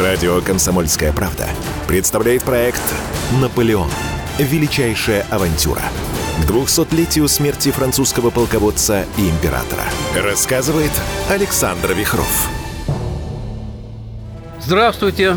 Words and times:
Радио 0.00 0.40
«Комсомольская 0.40 1.12
правда» 1.12 1.46
представляет 1.86 2.42
проект 2.42 2.82
«Наполеон. 3.40 3.88
Величайшая 4.38 5.24
авантюра». 5.30 5.82
К 6.42 6.50
200-летию 6.50 7.28
смерти 7.28 7.70
французского 7.70 8.30
полководца 8.30 9.04
и 9.16 9.30
императора. 9.30 9.84
Рассказывает 10.16 10.90
Александр 11.30 11.92
Вихров. 11.92 12.48
Здравствуйте, 14.60 15.36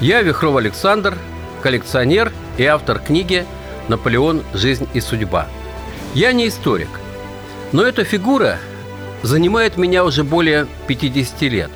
я 0.00 0.22
Вихров 0.22 0.56
Александр, 0.56 1.16
коллекционер 1.62 2.32
и 2.56 2.64
автор 2.64 2.98
книги 2.98 3.46
«Наполеон. 3.86 4.42
Жизнь 4.52 4.88
и 4.94 5.00
судьба». 5.00 5.46
Я 6.14 6.32
не 6.32 6.48
историк, 6.48 6.90
но 7.70 7.84
эта 7.84 8.02
фигура 8.02 8.58
занимает 9.22 9.76
меня 9.76 10.04
уже 10.04 10.24
более 10.24 10.66
50 10.88 11.42
лет. 11.42 11.70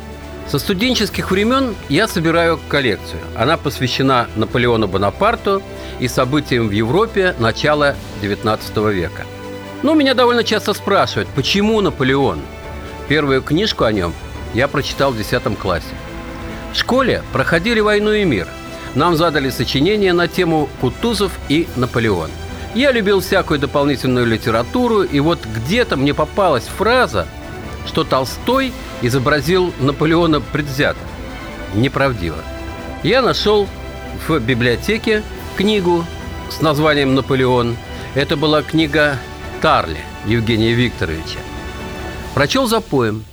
Со 0.48 0.60
студенческих 0.60 1.32
времен 1.32 1.74
я 1.88 2.06
собираю 2.06 2.60
коллекцию. 2.68 3.20
Она 3.36 3.56
посвящена 3.56 4.28
Наполеону 4.36 4.86
Бонапарту 4.86 5.60
и 5.98 6.06
событиям 6.06 6.68
в 6.68 6.70
Европе 6.70 7.34
начала 7.40 7.96
XIX 8.22 8.92
века. 8.92 9.26
Но 9.82 9.94
меня 9.94 10.14
довольно 10.14 10.44
часто 10.44 10.72
спрашивают, 10.72 11.28
почему 11.34 11.80
Наполеон? 11.80 12.40
Первую 13.08 13.42
книжку 13.42 13.84
о 13.84 13.92
нем 13.92 14.14
я 14.54 14.68
прочитал 14.68 15.10
в 15.10 15.18
10 15.18 15.58
классе. 15.58 15.94
В 16.72 16.76
школе 16.78 17.22
проходили 17.32 17.80
«Войну 17.80 18.12
и 18.12 18.24
мир». 18.24 18.46
Нам 18.94 19.16
задали 19.16 19.50
сочинение 19.50 20.12
на 20.12 20.28
тему 20.28 20.68
Кутузов 20.80 21.32
и 21.48 21.66
Наполеон. 21.76 22.30
Я 22.74 22.92
любил 22.92 23.20
всякую 23.20 23.58
дополнительную 23.58 24.26
литературу, 24.26 25.02
и 25.02 25.18
вот 25.20 25.40
где-то 25.44 25.96
мне 25.96 26.14
попалась 26.14 26.64
фраза, 26.64 27.26
что 27.86 28.04
Толстой 28.04 28.72
изобразил 29.02 29.72
Наполеона 29.80 30.40
предвзято. 30.40 30.98
Неправдиво. 31.74 32.36
Я 33.02 33.22
нашел 33.22 33.68
в 34.26 34.38
библиотеке 34.38 35.22
книгу 35.56 36.04
с 36.50 36.60
названием 36.60 37.14
«Наполеон». 37.14 37.76
Это 38.14 38.36
была 38.36 38.62
книга 38.62 39.18
Тарли 39.60 39.98
Евгения 40.26 40.72
Викторовича. 40.72 41.38
Прочел 42.34 42.66
за 42.66 42.80
поем. 42.80 43.24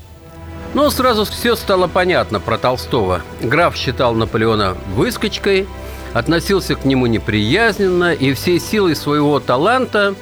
Но 0.73 0.89
сразу 0.89 1.25
все 1.25 1.55
стало 1.55 1.87
понятно 1.87 2.39
про 2.39 2.57
Толстого. 2.57 3.21
Граф 3.41 3.75
считал 3.75 4.13
Наполеона 4.15 4.75
выскочкой, 4.95 5.67
относился 6.13 6.75
к 6.75 6.83
нему 6.85 7.05
неприязненно 7.05 8.13
и 8.13 8.33
всей 8.33 8.59
силой 8.59 8.95
своего 8.95 9.39
таланта 9.39 10.15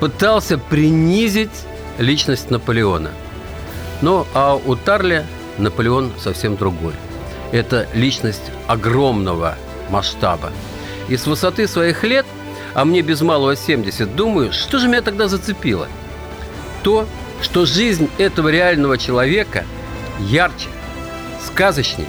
пытался 0.00 0.58
принизить 0.58 1.64
личность 1.98 2.50
Наполеона– 2.50 3.10
но 4.02 4.26
а 4.34 4.54
у 4.54 4.76
Тарля 4.76 5.26
Наполеон 5.58 6.12
совсем 6.18 6.56
другой. 6.56 6.92
Это 7.52 7.88
личность 7.94 8.50
огромного 8.66 9.56
масштаба. 9.90 10.52
И 11.08 11.16
с 11.16 11.26
высоты 11.26 11.68
своих 11.68 12.02
лет, 12.04 12.26
а 12.74 12.84
мне 12.84 13.02
без 13.02 13.20
малого 13.20 13.56
70, 13.56 14.16
думаю, 14.16 14.52
что 14.52 14.78
же 14.78 14.88
меня 14.88 15.02
тогда 15.02 15.28
зацепило? 15.28 15.88
То, 16.82 17.06
что 17.40 17.64
жизнь 17.64 18.10
этого 18.18 18.48
реального 18.48 18.98
человека 18.98 19.64
ярче, 20.20 20.68
сказочнее 21.44 22.08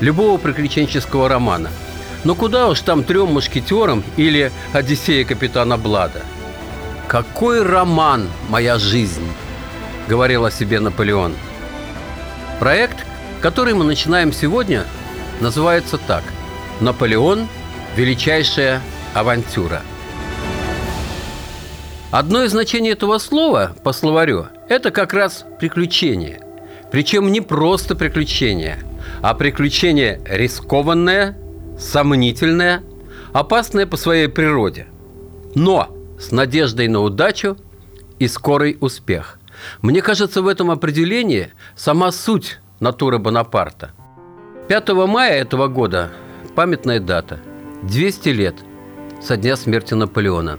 любого 0.00 0.38
приключенческого 0.38 1.28
романа. 1.28 1.70
Но 2.24 2.34
куда 2.34 2.68
уж 2.68 2.80
там 2.80 3.04
трем 3.04 3.34
мушкетерам 3.34 4.02
или 4.16 4.50
Одиссея 4.72 5.24
капитана 5.24 5.76
Блада? 5.76 6.22
Какой 7.06 7.62
роман 7.62 8.28
моя 8.48 8.78
жизнь? 8.78 9.24
Говорил 10.08 10.46
о 10.46 10.50
себе 10.50 10.80
Наполеон. 10.80 11.34
Проект, 12.58 13.04
который 13.40 13.74
мы 13.74 13.84
начинаем 13.84 14.32
сегодня, 14.32 14.84
называется 15.40 15.98
так 15.98 16.24
«Наполеон. 16.80 17.46
Величайшая 17.94 18.80
авантюра». 19.14 19.82
Одно 22.10 22.42
из 22.42 22.52
значений 22.52 22.92
этого 22.92 23.18
слова 23.18 23.76
по 23.84 23.92
словарю– 23.92 24.46
это 24.68 24.90
как 24.90 25.12
раз 25.12 25.44
приключение. 25.60 26.40
Причем 26.90 27.30
не 27.30 27.42
просто 27.42 27.94
приключение, 27.94 28.78
а 29.20 29.34
приключение 29.34 30.20
рискованное, 30.24 31.36
сомнительное, 31.78 32.82
опасное 33.34 33.86
по 33.86 33.98
своей 33.98 34.28
природе, 34.28 34.86
но 35.54 35.94
с 36.18 36.32
надеждой 36.32 36.88
на 36.88 37.00
удачу 37.00 37.58
и 38.18 38.26
скорый 38.26 38.78
успех. 38.80 39.37
Мне 39.82 40.02
кажется, 40.02 40.42
в 40.42 40.48
этом 40.48 40.70
определении 40.70 41.52
сама 41.76 42.12
суть 42.12 42.60
натуры 42.80 43.18
Бонапарта. 43.18 43.92
5 44.68 44.88
мая 45.06 45.40
этого 45.40 45.68
года 45.68 46.10
памятная 46.54 47.00
дата. 47.00 47.40
200 47.82 48.28
лет 48.30 48.56
со 49.22 49.36
дня 49.36 49.56
смерти 49.56 49.94
Наполеона. 49.94 50.58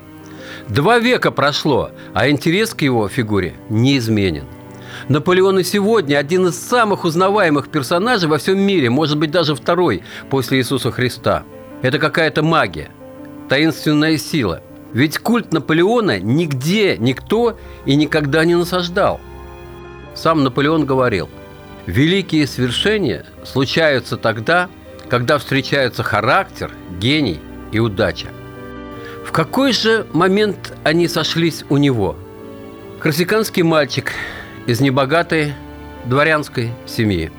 Два 0.67 0.99
века 0.99 1.31
прошло, 1.31 1.91
а 2.13 2.29
интерес 2.29 2.73
к 2.73 2.81
его 2.81 3.07
фигуре 3.07 3.55
не 3.69 3.97
изменен. 3.97 4.45
Наполеон 5.07 5.59
и 5.59 5.63
сегодня 5.63 6.17
один 6.17 6.47
из 6.47 6.59
самых 6.59 7.05
узнаваемых 7.05 7.69
персонажей 7.69 8.27
во 8.27 8.37
всем 8.37 8.59
мире, 8.59 8.89
может 8.89 9.17
быть, 9.17 9.31
даже 9.31 9.55
второй 9.55 10.03
после 10.29 10.59
Иисуса 10.59 10.91
Христа. 10.91 11.43
Это 11.81 11.99
какая-то 11.99 12.43
магия, 12.43 12.89
таинственная 13.47 14.17
сила– 14.17 14.61
ведь 14.93 15.19
культ 15.19 15.53
Наполеона 15.53 16.19
нигде 16.19 16.97
никто 16.97 17.57
и 17.85 17.95
никогда 17.95 18.45
не 18.45 18.55
насаждал. 18.55 19.19
Сам 20.15 20.43
Наполеон 20.43 20.85
говорил, 20.85 21.29
великие 21.85 22.47
свершения 22.47 23.25
случаются 23.45 24.17
тогда, 24.17 24.69
когда 25.09 25.37
встречаются 25.37 26.03
характер, 26.03 26.71
гений 26.99 27.39
и 27.71 27.79
удача. 27.79 28.27
В 29.25 29.31
какой 29.31 29.73
же 29.73 30.07
момент 30.11 30.73
они 30.83 31.07
сошлись 31.07 31.63
у 31.69 31.77
него? 31.77 32.15
Корсиканский 32.99 33.63
мальчик 33.63 34.11
из 34.65 34.81
небогатой 34.81 35.53
дворянской 36.05 36.71
семьи– 36.85 37.31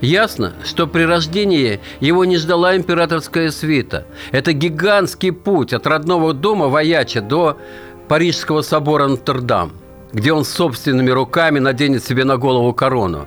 Ясно, 0.00 0.52
что 0.64 0.86
при 0.86 1.02
рождении 1.02 1.80
его 1.98 2.24
не 2.24 2.36
ждала 2.36 2.76
императорская 2.76 3.50
свита. 3.50 4.06
Это 4.30 4.52
гигантский 4.52 5.32
путь 5.32 5.72
от 5.72 5.88
родного 5.88 6.34
дома 6.34 6.68
Ваяча 6.68 7.20
до 7.20 7.58
Парижского 8.06 8.62
собора 8.62 9.08
Нотр-Дам, 9.08 9.72
где 10.12 10.32
он 10.32 10.44
собственными 10.44 11.10
руками 11.10 11.58
наденет 11.58 12.04
себе 12.04 12.22
на 12.24 12.36
голову 12.36 12.72
корону. 12.72 13.26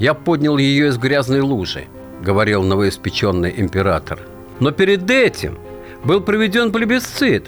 «Я 0.00 0.14
поднял 0.14 0.58
ее 0.58 0.88
из 0.88 0.98
грязной 0.98 1.38
лужи»,– 1.40 1.84
говорил 2.22 2.64
новоиспеченный 2.64 3.54
император. 3.56 4.18
Но 4.60 4.70
перед 4.72 5.10
этим 5.10 5.58
был 6.04 6.20
проведен 6.20 6.70
плебисцит. 6.72 7.46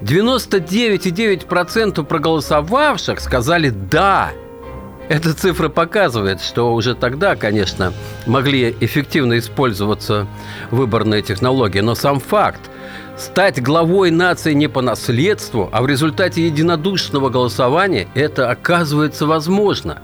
99,9% 0.00 2.04
проголосовавших 2.04 3.20
сказали 3.20 3.68
«да», 3.70 4.32
эта 5.08 5.34
цифра 5.34 5.68
показывает, 5.68 6.40
что 6.40 6.74
уже 6.74 6.94
тогда, 6.94 7.36
конечно, 7.36 7.92
могли 8.26 8.74
эффективно 8.80 9.38
использоваться 9.38 10.26
выборные 10.70 11.22
технологии, 11.22 11.80
но 11.80 11.94
сам 11.94 12.20
факт 12.20 12.70
стать 13.16 13.62
главой 13.62 14.10
нации 14.10 14.54
не 14.54 14.68
по 14.68 14.80
наследству, 14.80 15.68
а 15.72 15.82
в 15.82 15.86
результате 15.86 16.46
единодушного 16.46 17.28
голосования 17.28 18.08
это 18.14 18.50
оказывается 18.50 19.26
возможно. 19.26 19.98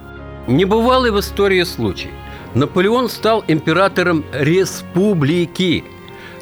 Небывалый 0.47 1.10
в 1.10 1.21
истории 1.21 1.62
случай. 1.62 2.10
Наполеон 2.55 3.09
стал 3.09 3.44
императором 3.47 4.25
республики, 4.33 5.84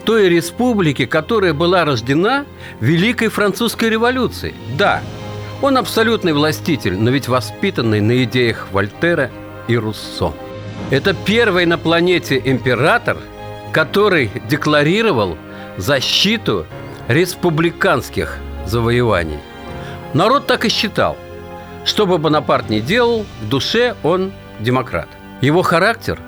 той 0.04 0.28
республики, 0.28 1.04
которая 1.04 1.52
была 1.52 1.84
рождена 1.84 2.46
Великой 2.80 3.28
Французской 3.28 3.90
революцией. 3.90 4.54
Да, 4.78 5.02
он 5.60 5.76
абсолютный 5.76 6.32
властитель, 6.32 6.96
но 6.96 7.10
ведь 7.10 7.28
воспитанный 7.28 8.00
на 8.00 8.22
идеях 8.24 8.68
Вольтера 8.70 9.30
и 9.66 9.76
Руссо. 9.76 10.32
Это 10.90 11.14
первый 11.14 11.66
на 11.66 11.78
планете 11.78 12.40
император, 12.44 13.18
который 13.72 14.30
декларировал 14.48 15.36
защиту 15.76 16.66
республиканских 17.08 18.38
завоеваний. 18.66 19.38
Народ 20.14 20.46
так 20.46 20.64
и 20.64 20.68
считал. 20.68 21.16
Что 21.84 22.06
бы 22.06 22.18
Бонапарт 22.18 22.70
ни 22.70 22.80
делал, 22.80 23.24
в 23.42 23.48
душе 23.48 23.94
он 24.02 24.32
демократ. 24.60 25.08
Его 25.40 25.62
характер 25.62 26.18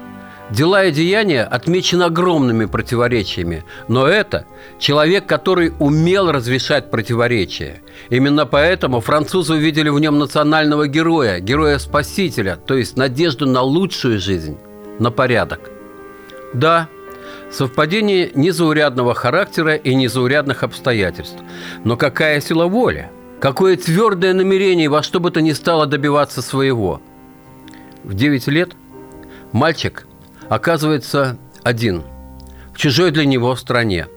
Дела 0.50 0.85
и 0.85 0.91
деяния 0.91 1.44
отмечены 1.44 2.02
огромными 2.02 2.64
противоречиями, 2.64 3.62
но 3.87 4.08
это 4.08 4.47
человек, 4.81 5.26
который 5.26 5.73
умел 5.79 6.32
разрешать 6.32 6.91
противоречия. 6.91 7.82
Именно 8.08 8.47
поэтому 8.47 9.00
французы 9.00 9.55
увидели 9.55 9.91
в 9.91 10.00
нем 10.00 10.19
национального 10.19 10.88
героя, 10.88 11.38
героя-спасителя, 11.38 12.56
то 12.56 12.75
есть 12.75 12.97
надежду 12.97 13.47
на 13.47 13.62
лучшую 13.62 14.19
жизнь, 14.19 14.58
на 14.99 15.12
порядок. 15.12 15.70
Да, 16.52 16.88
совпадение 17.52 18.32
незаурядного 18.35 19.14
характера 19.14 19.76
и 19.76 19.94
незаурядных 19.94 20.64
обстоятельств. 20.64 21.38
Но 21.85 21.97
какая 21.97 22.41
сила 22.41 22.67
воли? 22.67 23.08
Какое 23.41 23.76
твердое 23.76 24.35
намерение 24.35 24.88
во 24.88 25.05
что 25.05 25.20
бы 25.20 25.31
то 25.31 25.41
ни 25.41 25.52
стало 25.52 25.87
добиваться 25.87 26.43
своего? 26.43 27.00
В 28.02 28.14
9 28.14 28.49
лет 28.49 28.73
мальчик– 29.52 30.08
оказывается 30.50 31.38
один 31.62 32.02
чужой 32.76 33.12
для 33.12 33.25
него 33.25 33.55
стране. 33.56 34.08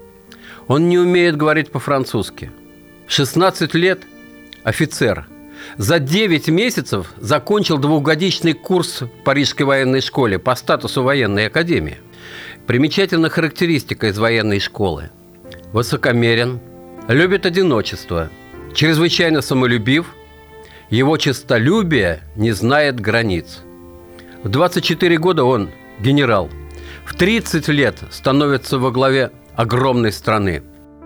Он 0.67 0.89
не 0.89 0.97
умеет 0.97 1.37
говорить 1.37 1.71
по-французски. 1.71 2.51
16 3.07 3.73
лет– 3.75 4.01
офицер. 4.63 5.27
За 5.77 5.99
9 5.99 6.47
месяцев 6.47 7.13
закончил 7.17 7.77
двухгодичный 7.77 8.53
курс 8.53 9.01
в 9.01 9.07
Парижской 9.23 9.65
военной 9.65 10.01
школе 10.01 10.39
по 10.39 10.55
статусу 10.55 11.03
военной 11.03 11.47
академии. 11.47 11.99
Примечательна 12.65 13.29
характеристика 13.29 14.07
из 14.07 14.17
военной 14.17 14.59
школы. 14.59 15.11
Высокомерен, 15.71 16.59
любит 17.07 17.45
одиночество, 17.45 18.29
чрезвычайно 18.73 19.41
самолюбив, 19.41 20.15
его 20.89 21.17
честолюбие 21.17 22.21
не 22.35 22.53
знает 22.53 22.99
границ. 22.99 23.59
В 24.43 24.49
24 24.49 25.17
года 25.17 25.43
он 25.43 25.69
генерал. 26.03 26.49
В 27.05 27.15
30 27.15 27.67
лет 27.69 27.97
становится 28.11 28.77
во 28.77 28.91
главе 28.91 29.31
огромной 29.55 30.11
страны. 30.11 30.61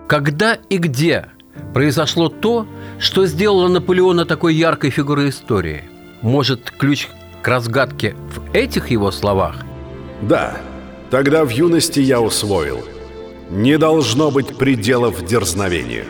Когда 0.08 0.58
и 0.68 0.76
где 0.78 1.26
произошло 1.72 2.28
то, 2.28 2.66
что 2.98 3.26
сделало 3.26 3.68
Наполеона 3.68 4.26
такой 4.26 4.54
яркой 4.54 4.90
фигурой 4.90 5.30
истории? 5.30 5.84
Может, 6.20 6.70
ключ 6.70 7.08
к 7.42 7.48
разгадке 7.48 8.14
в 8.34 8.54
этих 8.54 8.90
его 8.90 9.10
словах? 9.10 9.56
Да, 10.22 10.56
тогда 11.10 11.44
в 11.44 11.50
юности 11.50 12.00
я 12.00 12.20
усвоил. 12.20 12.84
Не 13.50 13.78
должно 13.78 14.30
быть 14.30 14.58
пределов 14.58 15.24
дерзновению. 15.24 16.04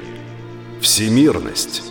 Всемирность. 0.80 1.82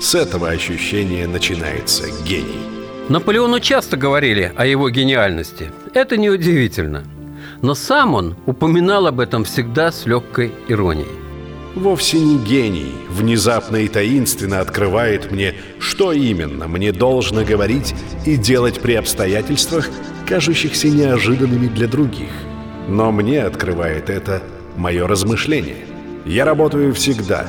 С 0.00 0.14
этого 0.14 0.48
ощущения 0.48 1.26
начинается 1.26 2.04
гений. 2.24 2.78
Наполеону 3.08 3.58
часто 3.58 3.96
говорили 3.96 4.52
о 4.54 4.66
его 4.66 4.90
гениальности. 4.90 5.72
Это 5.98 6.16
неудивительно. 6.16 7.02
Но 7.60 7.74
сам 7.74 8.14
он 8.14 8.36
упоминал 8.46 9.08
об 9.08 9.18
этом 9.18 9.42
всегда 9.42 9.90
с 9.90 10.06
легкой 10.06 10.52
иронией. 10.68 11.08
Вовсе 11.74 12.20
не 12.20 12.38
гений 12.38 12.92
внезапно 13.10 13.78
и 13.78 13.88
таинственно 13.88 14.60
открывает 14.60 15.32
мне, 15.32 15.54
что 15.80 16.12
именно 16.12 16.68
мне 16.68 16.92
должно 16.92 17.44
говорить 17.44 17.96
и 18.24 18.36
делать 18.36 18.80
при 18.80 18.94
обстоятельствах, 18.94 19.90
кажущихся 20.24 20.88
неожиданными 20.88 21.66
для 21.66 21.88
других. 21.88 22.30
Но 22.86 23.10
мне 23.10 23.42
открывает 23.42 24.08
это 24.08 24.40
мое 24.76 25.04
размышление. 25.08 25.84
Я 26.24 26.44
работаю 26.44 26.94
всегда. 26.94 27.44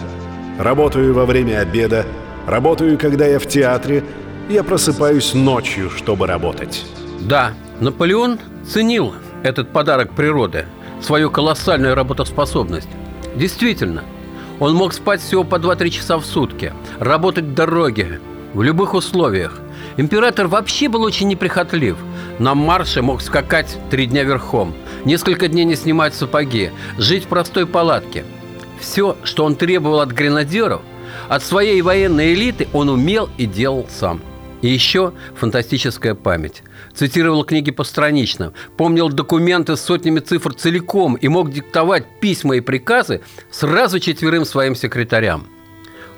Работаю 0.58 1.14
во 1.14 1.28
время 1.28 1.60
обеда, 1.60 2.04
работаю, 2.48 2.98
когда 2.98 3.28
я 3.28 3.38
в 3.38 3.46
театре, 3.46 4.04
я 4.50 4.64
просыпаюсь 4.64 5.36
ночью, 5.36 5.92
чтобы 5.92 6.26
работать. 6.26 6.84
Да, 7.22 7.54
Наполеон 7.80 8.40
ценил 8.68 9.14
этот 9.42 9.72
подарок 9.72 10.14
природы, 10.14 10.66
свою 11.02 11.32
колоссальную 11.32 11.96
работоспособность. 11.96 12.90
Действительно, 13.36 14.04
он 14.60 14.76
мог 14.76 14.94
спать 14.94 15.22
всего 15.22 15.46
по 15.46 15.56
2-3 15.56 15.90
часа 15.90 16.18
в 16.18 16.26
сутки, 16.26 16.74
работать 17.00 17.46
в 17.46 17.54
дороге, 17.54 18.20
в 18.54 18.62
любых 18.62 18.94
условиях. 18.94 19.60
Император 19.96 20.48
вообще 20.48 20.90
был 20.90 21.04
очень 21.04 21.30
неприхотлив. 21.30 21.96
На 22.38 22.54
марше 22.54 23.02
мог 23.02 23.22
скакать 23.22 23.78
три 23.90 24.08
дня 24.08 24.24
верхом, 24.24 24.74
несколько 25.06 25.48
дней 25.48 25.64
не 25.64 25.76
снимать 25.76 26.14
сапоги, 26.14 26.72
жить 26.98 27.26
в 27.26 27.28
простой 27.28 27.66
палатке. 27.66 28.26
Все, 28.82 29.16
что 29.24 29.46
он 29.46 29.56
требовал 29.56 30.02
от 30.02 30.12
гренадеров, 30.12 30.82
от 31.30 31.44
своей 31.44 31.82
военной 31.82 32.34
элиты 32.34 32.68
он 32.74 32.90
умел 32.90 33.30
и 33.38 33.46
делал 33.46 33.88
сам. 33.90 34.20
И 34.62 34.68
еще 34.68 35.14
фантастическая 35.36 36.16
память. 36.16 36.64
Цитировал 37.00 37.46
книги 37.46 37.72
постранично, 37.72 38.52
помнил 38.76 39.08
документы 39.08 39.78
с 39.78 39.82
сотнями 39.82 40.20
цифр 40.20 40.54
целиком 40.54 41.16
и 41.16 41.30
мог 41.30 41.50
диктовать 41.50 42.04
письма 42.20 42.58
и 42.58 42.60
приказы 42.60 43.22
сразу 43.50 44.02
четверым 44.02 44.44
своим 44.44 44.76
секретарям. 44.76 45.48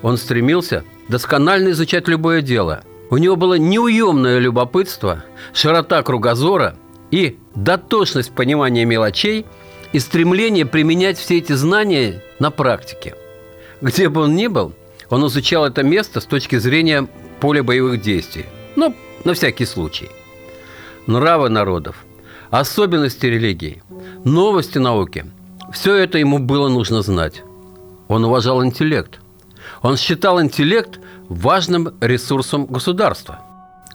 Он 0.01 0.18
стремился 0.18 0.83
досконально 1.07 1.69
изучать 1.69 2.07
любое 2.07 2.42
дело. 2.42 2.83
У 3.12 3.18
него 3.18 3.36
было 3.36 3.60
неуемное 3.60 4.39
любопытство, 4.39 5.24
широта 5.54 6.01
кругозора 6.01 6.75
и 7.12 7.38
дотошность 7.54 8.31
понимания 8.31 8.84
мелочей 8.84 9.45
и 9.94 10.00
стремление 10.00 10.66
применять 10.66 11.19
все 11.19 11.38
эти 11.38 11.54
знания 11.54 12.24
на 12.39 12.50
практике. 12.50 13.13
Где 13.81 14.10
бы 14.10 14.22
он 14.22 14.36
ни 14.36 14.48
был, 14.48 14.74
он 15.12 15.27
изучал 15.27 15.63
это 15.63 15.84
место 15.84 16.22
с 16.22 16.25
точки 16.25 16.56
зрения 16.56 17.07
поля 17.39 17.62
боевых 17.62 18.01
действий. 18.01 18.48
Ну, 18.75 18.95
на 19.25 19.36
всякий 19.36 19.66
случай. 19.66 20.10
Нравы 21.07 21.50
народов, 21.50 22.06
особенности 22.50 23.25
религии, 23.25 23.83
новости 24.24 24.77
науки– 24.77 25.25
все 25.74 25.95
это 25.95 26.18
ему 26.18 26.39
было 26.39 26.68
нужно 26.68 27.01
знать. 27.01 27.44
Он 28.09 28.25
уважал 28.25 28.63
интеллект. 28.63 29.19
Он 29.81 29.95
считал 29.95 30.42
интеллект 30.42 31.00
важным 31.30 31.95
ресурсом 32.01 32.65
государства. 32.65 33.39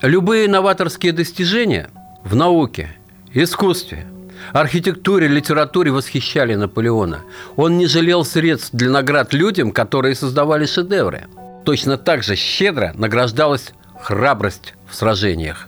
Любые 0.01 0.47
новаторские 0.47 1.11
достижения 1.11 1.91
в 2.23 2.35
науке, 2.35 2.97
искусстве, 3.31 4.07
архитектуре, 4.53 5.27
литературе 5.27 5.91
восхищали 5.91 6.55
Наполеона. 6.55 7.21
Он 7.55 7.77
не 7.77 7.85
жалел 7.85 8.25
средств 8.25 8.69
для 8.73 8.89
наград 8.89 9.33
людям, 9.33 9.71
которые 9.71 10.15
создавали 10.15 10.65
шедевры– 10.65 11.27
точно 11.67 11.97
так 11.97 12.23
же 12.23 12.37
щедро 12.37 12.93
награждалась 12.95 13.73
храбрость 13.99 14.73
в 14.89 14.95
сражениях. 14.95 15.67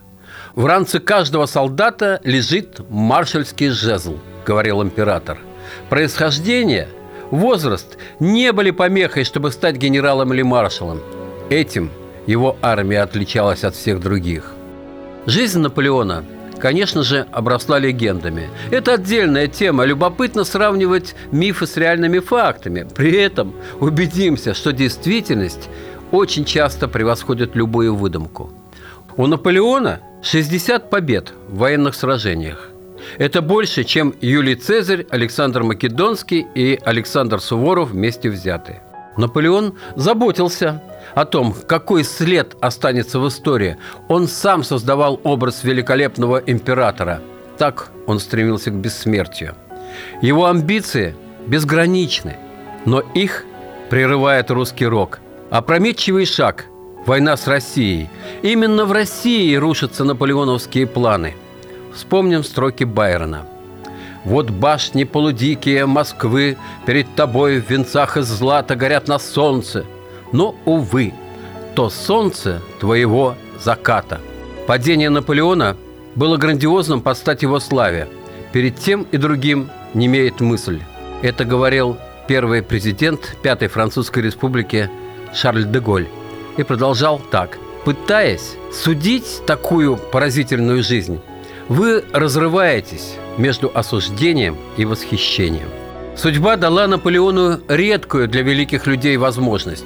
В 0.55 0.65
ранце 0.65 0.99
каждого 0.99 1.45
солдата 1.45 2.19
лежит 2.23 2.81
маршальский 2.89 3.69
жезл, 3.69 4.17
говорил 4.45 4.81
император. 4.81 5.37
Происхождение, 5.89 6.87
возраст 7.31 7.97
не 8.19 8.51
были 8.51 8.71
помехой, 8.71 9.23
чтобы 9.23 9.51
стать 9.51 9.75
генералом 9.75 10.33
или 10.33 10.41
маршалом. 10.41 11.01
Этим 11.49 11.91
его 12.25 12.57
армия 12.61 13.01
отличалась 13.01 13.63
от 13.63 13.75
всех 13.75 13.99
других. 13.99 14.53
Жизнь 15.25 15.59
Наполеона 15.59 16.23
конечно 16.59 17.03
же, 17.03 17.25
обросла 17.31 17.79
легендами. 17.79 18.49
Это 18.69 18.95
отдельная 18.95 19.47
тема. 19.47 19.85
Любопытно 19.85 20.43
сравнивать 20.43 21.15
мифы 21.31 21.65
с 21.65 21.77
реальными 21.77 22.19
фактами. 22.19 22.85
При 22.95 23.15
этом 23.15 23.55
убедимся, 23.79 24.53
что 24.53 24.73
действительность 24.73 25.69
очень 26.11 26.45
часто 26.45 26.87
превосходит 26.87 27.55
любую 27.55 27.95
выдумку. 27.95 28.51
У 29.19 29.27
Наполеона 29.27 29.99
60 30.21 30.89
побед 30.89 31.33
в 31.49 31.57
военных 31.57 31.93
сражениях. 31.95 32.69
Это 33.17 33.41
больше, 33.41 33.83
чем 33.83 34.15
Юлий 34.21 34.55
Цезарь, 34.55 35.05
Александр 35.09 35.63
Македонский 35.63 36.47
и 36.55 36.79
Александр 36.85 37.41
Суворов 37.41 37.89
вместе 37.89 38.29
взятые. 38.29 38.81
Наполеон 39.17 39.73
заботился 39.97 40.81
о 41.15 41.25
том, 41.25 41.53
какой 41.67 42.05
след 42.05 42.55
останется 42.61 43.19
в 43.19 43.27
истории. 43.27 43.75
Он 44.07 44.25
сам 44.29 44.63
создавал 44.63 45.19
образ 45.25 45.65
великолепного 45.65 46.37
императора. 46.37 47.19
Так 47.57 47.89
он 48.07 48.21
стремился 48.21 48.71
к 48.71 48.75
бессмертию. 48.75 49.53
Его 50.21 50.45
амбиции 50.45 51.13
безграничны, 51.45 52.37
но 52.85 53.01
их 53.01 53.43
прерывает 53.89 54.49
русский 54.49 54.85
рок. 54.85 55.19
Опрометчивый 55.49 56.25
шаг– 56.25 56.67
война 57.09 57.35
с 57.35 57.47
Россией. 57.47 58.07
Именно 58.43 58.85
в 58.85 58.91
России 58.91 59.55
рушатся 59.55 60.03
наполеоновские 60.03 60.85
планы. 60.85 61.35
Вспомним 61.93 62.43
строки 62.43 62.83
Байрона– 62.83 63.45
вот 64.25 64.51
башни 64.51 65.05
полудикие 65.05 65.85
Москвы 65.85 66.57
Перед 66.85 67.07
тобой 67.15 67.61
в 67.61 67.69
венцах 67.69 68.17
из 68.17 68.27
злата 68.27 68.75
Горят 68.75 69.07
на 69.07 69.17
солнце. 69.17 69.85
Но, 70.31 70.55
увы, 70.65 71.13
то 71.73 71.89
солнце 71.89 72.61
твоего 72.79 73.35
заката. 73.59 74.21
Падение 74.67 75.09
Наполеона 75.09 75.75
было 76.13 76.37
грандиозным 76.37 77.01
под 77.01 77.17
стать 77.17 77.41
его 77.41 77.59
славе. 77.59 78.07
Перед 78.53 78.77
тем 78.77 79.07
и 79.11 79.17
другим 79.17 79.69
не 79.95 80.05
имеет 80.05 80.41
мысль. 80.41 80.79
Это 81.23 81.43
говорил 81.43 81.97
первый 82.27 82.61
президент 82.61 83.35
Пятой 83.41 83.67
Французской 83.67 84.19
Республики 84.19 84.91
Шарль 85.33 85.65
де 85.65 85.79
Голь. 85.79 86.07
И 86.59 86.63
продолжал 86.63 87.21
так. 87.31 87.57
Пытаясь 87.85 88.57
судить 88.73 89.45
такую 89.45 89.95
поразительную 89.95 90.83
жизнь, 90.83 91.21
вы 91.69 92.03
разрываетесь 92.11 93.15
между 93.37 93.71
осуждением 93.73 94.57
и 94.75 94.83
восхищением. 94.83 95.69
Судьба 96.17 96.57
дала 96.57 96.85
Наполеону 96.87 97.61
редкую 97.69 98.27
для 98.27 98.41
великих 98.41 98.87
людей 98.87 99.15
возможность 99.15 99.85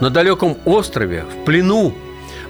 на 0.00 0.08
далеком 0.08 0.56
острове, 0.64 1.26
в 1.26 1.44
плену, 1.44 1.92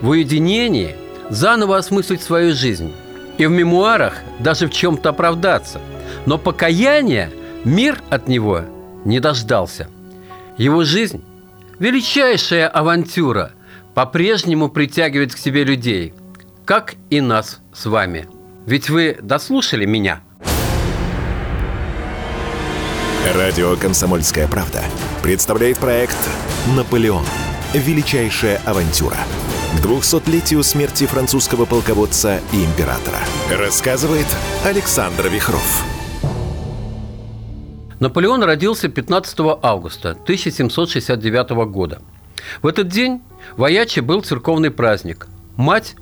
в 0.00 0.10
уединении 0.10 0.94
заново 1.28 1.78
осмыслить 1.78 2.22
свою 2.22 2.54
жизнь 2.54 2.92
и 3.38 3.46
в 3.46 3.50
мемуарах 3.50 4.18
даже 4.38 4.68
в 4.68 4.70
чем-то 4.70 5.08
оправдаться. 5.08 5.80
Но 6.26 6.38
покаяния 6.38 7.32
мир 7.64 8.00
от 8.08 8.28
него 8.28 8.60
не 9.04 9.18
дождался. 9.18 9.88
Его 10.58 10.84
жизнь– 10.84 11.24
величайшая 11.80 12.68
авантюра, 12.68 13.50
по-прежнему 13.94 14.68
притягивает 14.68 15.34
к 15.34 15.38
себе 15.38 15.64
людей, 15.64 16.14
как 16.64 16.94
и 17.10 17.20
нас 17.20 17.60
с 17.72 17.86
вами. 17.86 18.28
Ведь 18.66 18.90
вы 18.90 19.16
дослушали 19.20 19.84
меня– 19.86 20.22
Радио 23.32 23.74
«Комсомольская 23.76 24.46
правда» 24.46 24.82
представляет 25.22 25.78
проект 25.78 26.16
«Наполеон. 26.76 27.24
Величайшая 27.72 28.60
авантюра». 28.66 29.16
К 29.72 29.84
200-летию 29.84 30.62
смерти 30.62 31.06
французского 31.06 31.64
полководца 31.64 32.40
и 32.52 32.62
императора. 32.62 33.16
Рассказывает 33.50 34.26
Александр 34.62 35.28
Вихров. 35.28 35.84
Наполеон 37.98 38.42
родился 38.42 38.88
15 38.88 39.38
августа 39.62 40.10
1769 40.10 41.50
года. 41.70 42.02
В 42.60 42.66
этот 42.66 42.88
день 42.88 43.22
в 43.56 43.64
Аяче 43.64 44.00
был 44.00 44.22
церковный 44.22 44.70
праздник. 44.70 45.26
Мать 45.56 45.94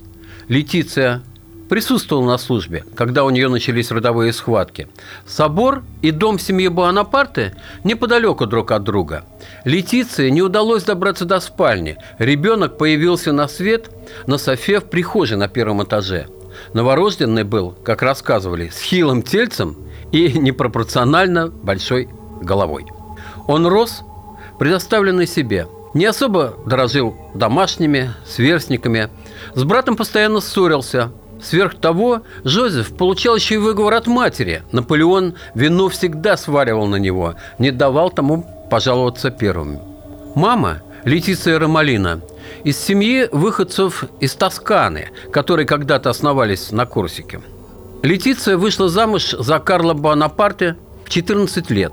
Летиция 0.49 1.23
присутствовала 1.69 2.27
на 2.27 2.39
службе, 2.39 2.85
когда 2.95 3.25
у 3.25 3.31
нее 3.31 3.49
начались 3.49 3.91
родовые 3.91 4.33
схватки. 4.33 4.89
Собор 5.27 5.83
и 6.03 6.11
дом 6.11 6.39
семьи 6.39 6.69
Буанапарте 6.69 7.57
неподалеку 7.85 8.45
друг 8.47 8.73
от 8.73 8.83
друга. 8.83 9.25
Летиции 9.65 10.29
не 10.29 10.43
удалось 10.43 10.83
добраться 10.83 11.25
до 11.25 11.41
спальни. 11.41 11.97
Ребенок 12.19 12.77
появился 12.77 13.33
на 13.33 13.49
свет 13.49 13.89
на 14.27 14.37
софе 14.37 14.81
в 14.81 14.91
прихожей 14.91 15.39
на 15.39 15.49
первом 15.49 15.83
этаже. 15.83 16.27
Новорожденный 16.75 17.45
был, 17.45 17.71
как 17.71 18.03
рассказывали, 18.03 18.69
с 18.69 18.79
хилым 18.79 19.23
тельцем 19.23 19.79
и 20.11 20.39
непропорционально 20.39 21.49
большой 21.49 22.11
головой. 22.43 22.85
Он 23.47 23.67
рос, 23.67 24.03
предоставленный 24.59 25.27
себе– 25.27 25.67
не 25.95 26.07
особо 26.07 26.55
дорожил 26.67 27.17
домашними, 27.35 28.11
сверстниками. 28.27 29.11
С 29.55 29.65
братом 29.65 29.97
постоянно 29.97 30.41
ссорился. 30.41 31.13
Сверх 31.43 31.75
того, 31.75 32.23
Жозеф 32.45 32.97
получал 32.97 33.37
еще 33.37 33.57
и 33.57 33.59
выговор 33.59 33.95
от 33.95 34.07
матери. 34.07 34.63
Наполеон 34.71 35.35
вину 35.55 35.89
всегда 35.89 36.37
сваривал 36.37 36.87
на 36.87 36.97
него, 36.97 37.35
не 37.59 37.73
давал 37.73 38.11
тому 38.11 38.47
пожаловаться 38.71 39.31
первым. 39.31 39.81
Мама, 40.37 40.83
Летиция 41.05 41.59
Ромалина, 41.59 42.21
из 42.63 42.79
семьи 42.79 43.29
выходцев 43.33 44.05
из 44.21 44.35
Тосканы, 44.35 45.09
которые 45.33 45.67
когда-то 45.67 46.11
основались 46.11 46.71
на 46.71 46.87
Корсике. 46.87 47.41
Летиция 48.03 48.57
вышла 48.57 48.89
замуж 48.89 49.35
за 49.37 49.59
Карла 49.59 49.95
Бонапарте 49.95 50.77
в 51.05 51.11
14 51.11 51.71
лет. 51.71 51.93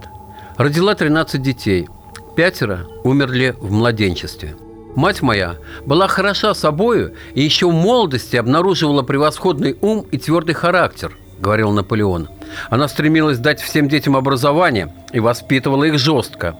Родила 0.57 0.93
13 0.93 1.41
детей– 1.41 1.87
пятеро 2.39 2.87
умерли 3.03 3.53
в 3.59 3.69
младенчестве. 3.69 4.55
Мать 4.95 5.21
моя 5.21 5.57
была 5.85 6.07
хороша 6.07 6.53
собою 6.53 7.13
и 7.33 7.41
еще 7.41 7.67
в 7.67 7.73
молодости 7.73 8.37
обнаруживала 8.37 9.01
превосходный 9.01 9.75
ум 9.81 10.05
и 10.09 10.17
твердый 10.17 10.55
характер, 10.55 11.17
говорил 11.41 11.71
Наполеон. 11.71 12.29
Она 12.69 12.87
стремилась 12.87 13.39
дать 13.39 13.59
всем 13.59 13.89
детям 13.89 14.15
образование 14.15 14.95
и 15.11 15.19
воспитывала 15.19 15.83
их 15.83 15.99
жестко. 15.99 16.55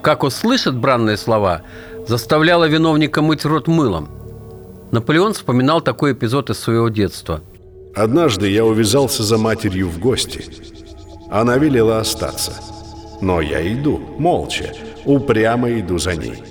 Как 0.00 0.24
услышат 0.24 0.76
бранные 0.76 1.16
слова, 1.16 1.62
заставляла 2.08 2.64
виновника 2.64 3.22
мыть 3.22 3.44
рот 3.44 3.68
мылом. 3.68 4.08
Наполеон 4.90 5.34
вспоминал 5.34 5.82
такой 5.82 6.14
эпизод 6.14 6.50
из 6.50 6.58
своего 6.58 6.88
детства. 6.88 7.42
«Однажды 7.94 8.50
я 8.50 8.64
увязался 8.64 9.22
за 9.22 9.38
матерью 9.38 9.88
в 9.88 10.00
гости. 10.00 10.44
Она 11.30 11.58
велела 11.58 12.00
остаться. 12.00 12.54
Но 13.20 13.40
я 13.40 13.62
иду, 13.72 14.00
молча, 14.18 14.74
упрямо 15.04 15.70
иду 15.78 15.98
за 15.98 16.16
ней. 16.16 16.42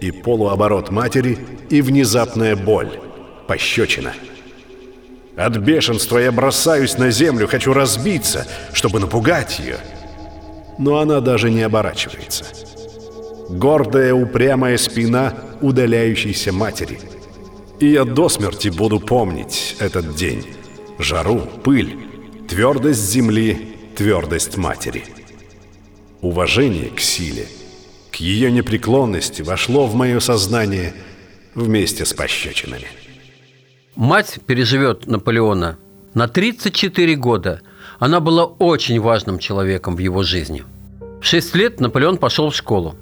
И 0.00 0.10
полуоборот 0.10 0.90
матери, 0.90 1.38
и 1.68 1.82
внезапная 1.82 2.56
боль. 2.56 2.98
Пощечина. 3.46 4.12
От 5.36 5.56
бешенства 5.56 6.18
я 6.18 6.32
бросаюсь 6.32 6.98
на 6.98 7.10
землю, 7.10 7.48
хочу 7.48 7.72
разбиться, 7.72 8.46
чтобы 8.72 9.00
напугать 9.00 9.58
ее. 9.58 9.78
Но 10.78 10.98
она 10.98 11.20
даже 11.20 11.50
не 11.50 11.62
оборачивается. 11.62 12.44
Гордая, 13.48 14.14
упрямая 14.14 14.76
спина 14.76 15.34
удаляющейся 15.60 16.52
матери. 16.52 17.00
И 17.80 17.88
я 17.88 18.04
до 18.04 18.28
смерти 18.28 18.68
буду 18.68 19.00
помнить 19.00 19.76
этот 19.80 20.14
день. 20.14 20.46
Жару, 20.98 21.40
пыль, 21.64 21.96
твердость 22.48 23.10
земли, 23.10 23.76
твердость 23.96 24.56
матери. 24.56 25.04
Уважение 26.22 26.90
к 26.90 27.00
силе, 27.00 27.46
к 28.12 28.16
ее 28.16 28.52
непреклонности 28.52 29.42
вошло 29.42 29.86
в 29.86 29.94
мое 29.94 30.20
сознание 30.20 30.92
вместе 31.54 32.04
с 32.04 32.12
пощечинами. 32.12 32.86
Мать 33.96 34.38
переживет 34.46 35.06
Наполеона 35.06 35.78
на 36.14 36.28
34 36.28 37.16
года. 37.16 37.62
Она 37.98 38.20
была 38.20 38.44
очень 38.44 39.00
важным 39.00 39.38
человеком 39.38 39.96
в 39.96 39.98
его 39.98 40.22
жизни. 40.22 40.64
В 41.20 41.24
6 41.24 41.54
лет 41.54 41.80
Наполеон 41.80 42.18
пошел 42.18 42.50
в 42.50 42.56
школу. 42.56 42.96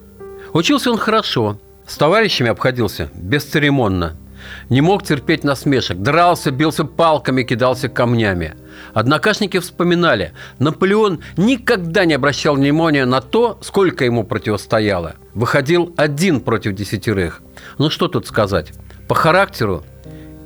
Учился 0.53 0.91
он 0.91 0.99
хорошо, 0.99 1.61
с 1.87 1.97
товарищами 1.97 2.51
обходился 2.51 3.11
бесцеремонно– 3.15 4.17
не 4.69 4.81
мог 4.81 5.03
терпеть 5.03 5.45
насмешек, 5.45 5.99
дрался, 5.99 6.51
бился 6.51 6.85
палками, 6.85 7.43
кидался 7.43 7.89
камнями. 7.89 8.55
Однокашники 8.95 9.59
вспоминали, 9.59 10.33
Наполеон 10.59 11.21
никогда 11.37 12.05
не 12.05 12.15
обращал 12.15 12.57
внимания 12.57 13.05
на 13.05 13.21
то, 13.21 13.59
сколько 13.63 14.05
ему 14.05 14.25
противостояло. 14.25 15.17
Выходил 15.35 15.95
один 15.97 16.41
против 16.41 16.75
десятерых. 16.75 17.43
Ну 17.79 17.91
что 17.91 18.09
тут 18.09 18.27
сказать? 18.27 18.73
По 19.09 19.15
характеру 19.15 19.85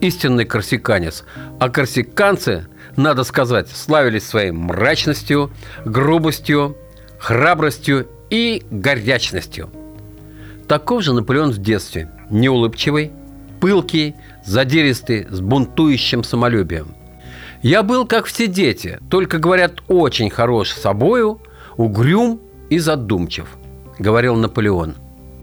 истинный 0.03 0.45
корсиканец. 0.45 1.25
А 1.59 1.71
корсиканцы, 1.71 2.67
надо 2.97 3.25
сказать, 3.25 3.69
славились 3.69 4.27
своей 4.27 4.51
мрачностью, 4.51 5.51
грубостью, 5.85 6.77
храбростью 7.19 8.09
и 8.29 8.63
горячностью. 8.71 9.71
Таков 10.69 11.03
же 11.03 11.13
Наполеон 11.13 11.53
в 11.53 11.59
детстве. 11.59 12.11
Неулыбчивый, 12.31 13.13
пылкий, 13.63 14.17
задиристый, 14.45 15.29
с 15.31 15.41
бунтующим 15.41 16.25
самолюбием. 16.25 16.97
Я 17.63 17.85
был, 17.85 18.07
как 18.07 18.27
все 18.27 18.49
дети, 18.49 18.99
только, 19.09 19.39
говорят, 19.39 19.83
очень 19.87 20.31
хорош 20.31 20.73
собою, 20.73 21.41
угрюм 21.77 22.41
и 22.71 22.81
задумчив, 22.81 23.47
говорил 24.01 24.35
Наполеон. 24.35 24.97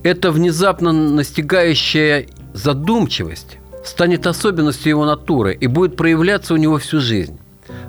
Эта 0.04 0.32
внезапно 0.34 0.92
настигающая 0.92 2.26
задумчивость 2.54 3.58
станет 3.86 4.28
особенностью 4.28 4.90
его 4.90 5.06
натуры 5.06 5.54
и 5.54 5.68
будет 5.68 5.96
проявляться 5.96 6.54
у 6.54 6.58
него 6.58 6.78
всю 6.78 7.00
жизнь. 7.00 7.40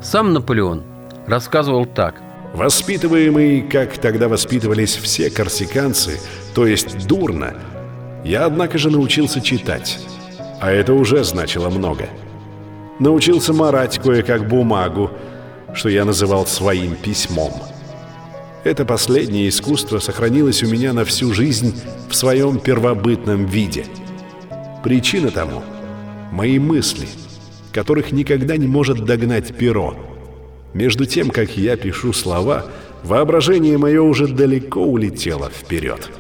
Сам 0.00 0.32
Наполеон 0.32 0.84
рассказывал 1.26 1.86
так. 1.86 2.22
Воспитываемый, 2.54 3.62
как 3.62 3.98
тогда 3.98 4.28
воспитывались 4.28 4.94
все 4.94 5.28
корсиканцы, 5.28 6.20
то 6.54 6.68
есть 6.68 7.08
дурно, 7.08 7.54
я, 8.24 8.44
однако 8.44 8.78
же, 8.78 8.90
научился 8.90 9.40
читать. 9.40 9.98
А 10.60 10.70
это 10.70 10.92
уже 10.92 11.24
значило 11.24 11.70
много. 11.70 12.08
Научился 12.98 13.54
марать 13.54 13.98
кое-как 13.98 14.46
бумагу, 14.46 15.10
что 15.72 15.88
я 15.88 16.04
называл 16.04 16.46
своим 16.46 16.96
письмом. 16.96 17.52
Это 18.62 18.84
последнее 18.84 19.48
искусство 19.48 20.00
сохранилось 20.00 20.62
у 20.62 20.66
меня 20.68 20.92
на 20.92 21.06
всю 21.06 21.32
жизнь 21.32 21.80
в 22.10 22.14
своем 22.14 22.58
первобытном 22.58 23.46
виде. 23.46 23.86
Причина 24.84 25.30
тому— 25.30 25.62
мои 26.30 26.58
мысли, 26.58 27.08
которых 27.72 28.12
никогда 28.12 28.58
не 28.58 28.66
может 28.66 29.04
догнать 29.06 29.54
перо. 29.56 29.94
Между 30.74 31.06
тем, 31.06 31.30
как 31.30 31.56
я 31.56 31.76
пишу 31.76 32.12
слова, 32.12 32.66
воображение 33.02 33.78
мое 33.78 34.02
уже 34.02 34.28
далеко 34.28 34.82
улетело 34.82 35.48
вперед. 35.48 36.10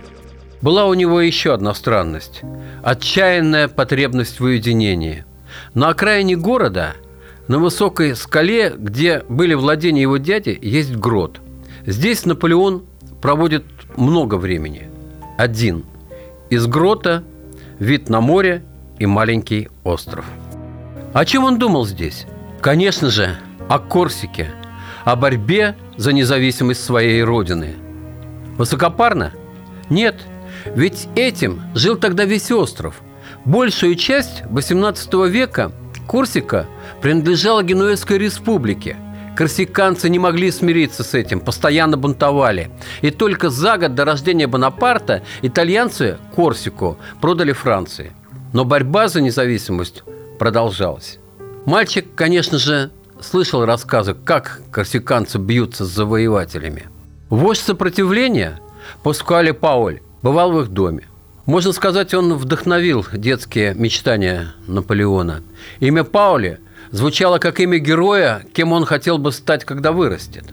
Была 0.62 0.86
у 0.86 0.94
него 0.94 1.20
еще 1.20 1.54
одна 1.54 1.72
странность– 1.72 2.42
отчаянная 2.82 3.68
потребность 3.68 4.40
в 4.40 4.44
уединении. 4.44 5.24
На 5.72 5.88
окраине 5.88 6.36
города, 6.36 6.94
на 7.48 7.58
высокой 7.58 8.14
скале, 8.14 8.74
где 8.76 9.24
были 9.28 9.54
владения 9.54 10.02
его 10.02 10.18
дяди, 10.18 10.58
есть 10.60 10.94
грот. 10.94 11.40
Здесь 11.86 12.26
Наполеон 12.26 12.84
проводит 13.22 13.64
много 13.96 14.34
времени. 14.34 14.90
Один. 15.38 15.84
Из 16.50 16.66
грота 16.66 17.24
вид 17.78 18.10
на 18.10 18.20
море 18.20 18.62
и 18.98 19.06
маленький 19.06 19.68
остров. 19.82 20.26
О 21.14 21.24
чем 21.24 21.44
он 21.44 21.58
думал 21.58 21.86
здесь? 21.86 22.26
Конечно 22.60 23.08
же, 23.08 23.34
о 23.68 23.78
Корсике, 23.78 24.50
о 25.04 25.16
борьбе 25.16 25.74
за 25.96 26.12
независимость 26.12 26.84
своей 26.84 27.22
родины. 27.24 27.76
Высокопарно? 28.58 29.32
Нет– 29.88 30.16
ведь 30.74 31.08
этим 31.14 31.62
жил 31.74 31.96
тогда 31.96 32.24
весь 32.24 32.50
остров. 32.50 33.00
Большую 33.44 33.94
часть 33.94 34.42
XVIII 34.42 35.28
века 35.28 35.72
Корсика 36.06 36.66
принадлежала 37.00 37.62
Генуэзской 37.62 38.18
республике. 38.18 38.96
Корсиканцы 39.36 40.08
не 40.10 40.18
могли 40.18 40.50
смириться 40.50 41.04
с 41.04 41.14
этим, 41.14 41.40
постоянно 41.40 41.96
бунтовали. 41.96 42.70
И 43.00 43.10
только 43.10 43.48
за 43.48 43.78
год 43.78 43.94
до 43.94 44.04
рождения 44.04 44.46
Бонапарта 44.46 45.22
итальянцы 45.40 46.18
Корсику 46.34 46.98
продали 47.20 47.52
Франции. 47.52 48.12
Но 48.52 48.64
борьба 48.64 49.08
за 49.08 49.20
независимость 49.20 50.02
продолжалась. 50.38 51.18
Мальчик, 51.64 52.06
конечно 52.14 52.58
же, 52.58 52.90
слышал 53.20 53.64
рассказы, 53.64 54.14
как 54.14 54.60
корсиканцы 54.70 55.38
бьются 55.38 55.84
с 55.84 55.88
завоевателями. 55.88 56.88
Вождь 57.28 57.62
сопротивления, 57.62 58.58
Паскуале 59.02 59.54
Пауль, 59.54 60.00
бывал 60.22 60.52
в 60.52 60.60
их 60.60 60.68
доме. 60.68 61.08
Можно 61.46 61.72
сказать, 61.72 62.14
он 62.14 62.34
вдохновил 62.34 63.04
детские 63.12 63.74
мечтания 63.74 64.54
Наполеона. 64.66 65.42
Имя 65.80 66.04
Паули 66.04 66.60
звучало 66.90 67.38
как 67.38 67.60
имя 67.60 67.78
героя, 67.78 68.44
кем 68.52 68.72
он 68.72 68.84
хотел 68.84 69.18
бы 69.18 69.32
стать, 69.32 69.64
когда 69.64 69.92
вырастет. 69.92 70.44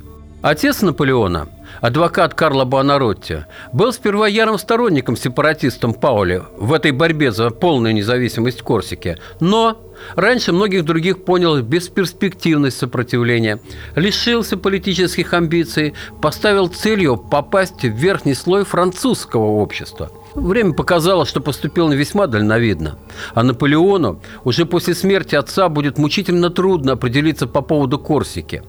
Отец 0.47 0.81
Наполеона, 0.81 1.49
адвокат 1.81 2.33
Карло 2.33 2.63
Буонаротти, 2.63 3.43
был 3.73 3.91
сперва 3.91 4.29
ярым 4.29 4.57
сторонником 4.57 5.17
сепаратистом 5.17 5.93
Паули 5.93 6.41
в 6.57 6.71
этой 6.71 6.91
борьбе 6.91 7.33
за 7.33 7.49
полную 7.49 7.93
независимость 7.93 8.61
Корсики, 8.61 9.17
но 9.41 9.77
раньше 10.15 10.53
многих 10.53 10.85
других 10.85 11.25
понял 11.25 11.61
бесперспективность 11.61 12.77
сопротивления, 12.77 13.59
лишился 13.97 14.55
политических 14.55 15.33
амбиций, 15.33 15.95
поставил 16.21 16.69
целью 16.69 17.17
попасть 17.17 17.81
в 17.81 17.93
верхний 17.93 18.33
слой 18.33 18.63
французского 18.63 19.47
общества– 19.47 20.09
Время 20.37 20.73
показало, 20.73 21.25
что 21.25 21.41
поступил 21.41 21.89
весьма 21.89 22.27
дальновидно. 22.27 22.99
А 23.33 23.41
Наполеону 23.41 24.21
уже 24.43 24.67
после 24.67 24.93
смерти 24.93 25.33
отца 25.33 25.67
будет 25.67 25.97
мучительно 25.97 26.51
трудно 26.51 26.91
определиться 26.91 27.47
по 27.47 27.61
поводу 27.61 27.97
Корсики. 27.97 28.61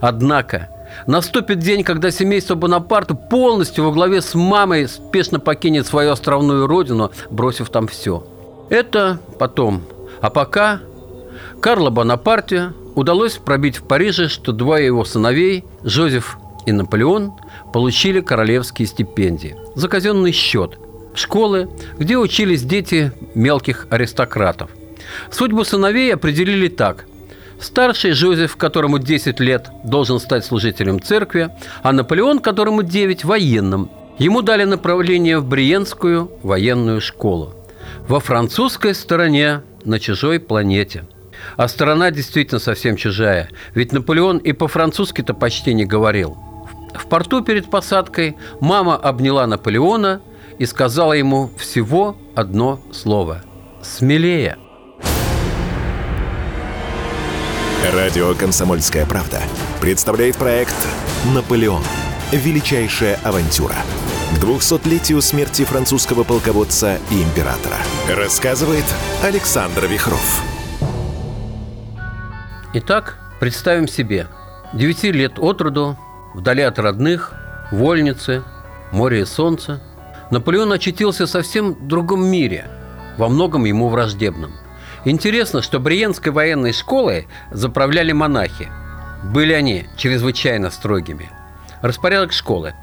Однако 0.00 0.68
наступит 1.06 1.58
день, 1.58 1.84
когда 1.84 2.10
семейство 2.10 2.54
Бонапарта 2.54 3.14
полностью 3.14 3.84
во 3.84 3.92
главе 3.92 4.20
с 4.20 4.34
мамой 4.34 4.88
спешно 4.88 5.40
покинет 5.40 5.86
свою 5.86 6.12
островную 6.12 6.66
родину, 6.66 7.10
бросив 7.30 7.68
там 7.70 7.86
все. 7.86 8.24
Это 8.70 9.18
потом. 9.38 9.82
А 10.20 10.30
пока 10.30 10.80
Карло 11.60 11.90
Бонапарте 11.90 12.72
удалось 12.94 13.34
пробить 13.34 13.76
в 13.76 13.84
Париже, 13.84 14.28
что 14.28 14.52
два 14.52 14.78
его 14.78 15.04
сыновей, 15.04 15.64
Жозеф 15.82 16.38
и 16.66 16.72
Наполеон, 16.72 17.32
получили 17.72 18.20
королевские 18.20 18.86
стипендии 18.86 19.56
за 19.74 19.88
казенный 19.88 20.32
счет– 20.32 20.78
школы, 21.14 21.68
где 21.98 22.16
учились 22.16 22.62
дети 22.62 23.12
мелких 23.34 23.86
аристократов. 23.90 24.70
Судьбу 25.30 25.64
сыновей 25.64 26.14
определили 26.14 26.68
так. 26.68 27.06
Старший 27.62 28.12
Жозеф, 28.12 28.56
которому 28.56 28.98
10 28.98 29.40
лет, 29.40 29.70
должен 29.84 30.18
стать 30.18 30.44
служителем 30.44 31.00
церкви, 31.00 31.50
а 31.82 31.92
Наполеон, 31.92 32.40
которому 32.40 32.82
9, 32.82 33.24
военным. 33.24 33.90
Ему 34.18 34.42
дали 34.42 34.64
направление 34.64 35.38
в 35.38 35.46
Бриенскую 35.46 36.30
военную 36.42 37.00
школу. 37.00 37.54
Во 38.08 38.20
французской 38.20 38.94
стороне, 38.94 39.62
на 39.84 39.98
чужой 39.98 40.40
планете. 40.40 41.04
А 41.56 41.68
сторона 41.68 42.10
действительно 42.10 42.60
совсем 42.60 42.96
чужая, 42.96 43.48
ведь 43.74 43.92
Наполеон 43.92 44.38
и 44.38 44.52
по-французски-то 44.52 45.32
почти 45.32 45.72
не 45.74 45.84
говорил. 45.84 46.36
В 46.94 47.06
порту 47.06 47.42
перед 47.42 47.70
посадкой 47.70 48.36
мама 48.60 48.96
обняла 48.96 49.46
Наполеона– 49.46 50.20
и 50.58 50.66
сказала 50.66 51.12
ему 51.12 51.50
всего 51.56 52.16
одно 52.34 52.80
слово– 52.92 53.42
«Смелее». 53.82 54.58
Радио 57.90 58.34
«Комсомольская 58.34 59.04
правда» 59.06 59.40
представляет 59.80 60.36
проект 60.36 60.74
«Наполеон. 61.34 61.82
Величайшая 62.30 63.18
авантюра». 63.24 63.74
К 64.36 64.44
200-летию 64.44 65.20
смерти 65.20 65.64
французского 65.64 66.22
полководца 66.22 66.98
и 67.10 67.22
императора. 67.22 67.76
Рассказывает 68.08 68.84
Александр 69.22 69.86
Вихров. 69.86 70.42
Итак, 72.74 73.18
представим 73.40 73.88
себе. 73.88 74.28
Девяти 74.72 75.10
лет 75.10 75.38
от 75.38 75.60
роду, 75.60 75.98
вдали 76.34 76.62
от 76.62 76.78
родных, 76.78 77.32
вольницы, 77.72 78.44
море 78.92 79.22
и 79.22 79.24
солнце– 79.24 79.82
Наполеон 80.32 80.72
очутился 80.72 81.26
в 81.26 81.28
совсем 81.30 81.76
другом 81.86 82.24
мире, 82.24 82.70
во 83.18 83.28
многом 83.28 83.66
ему 83.66 83.90
враждебном. 83.90 84.52
Интересно, 85.04 85.62
что 85.62 85.80
Бриенской 85.80 86.32
военной 86.32 86.72
школой 86.72 87.26
заправляли 87.50 88.12
монахи. 88.12 88.70
Были 89.24 89.52
они 89.52 89.86
чрезвычайно 89.96 90.70
строгими. 90.70 91.30
Распорядок 91.80 92.32
школы. 92.32 92.74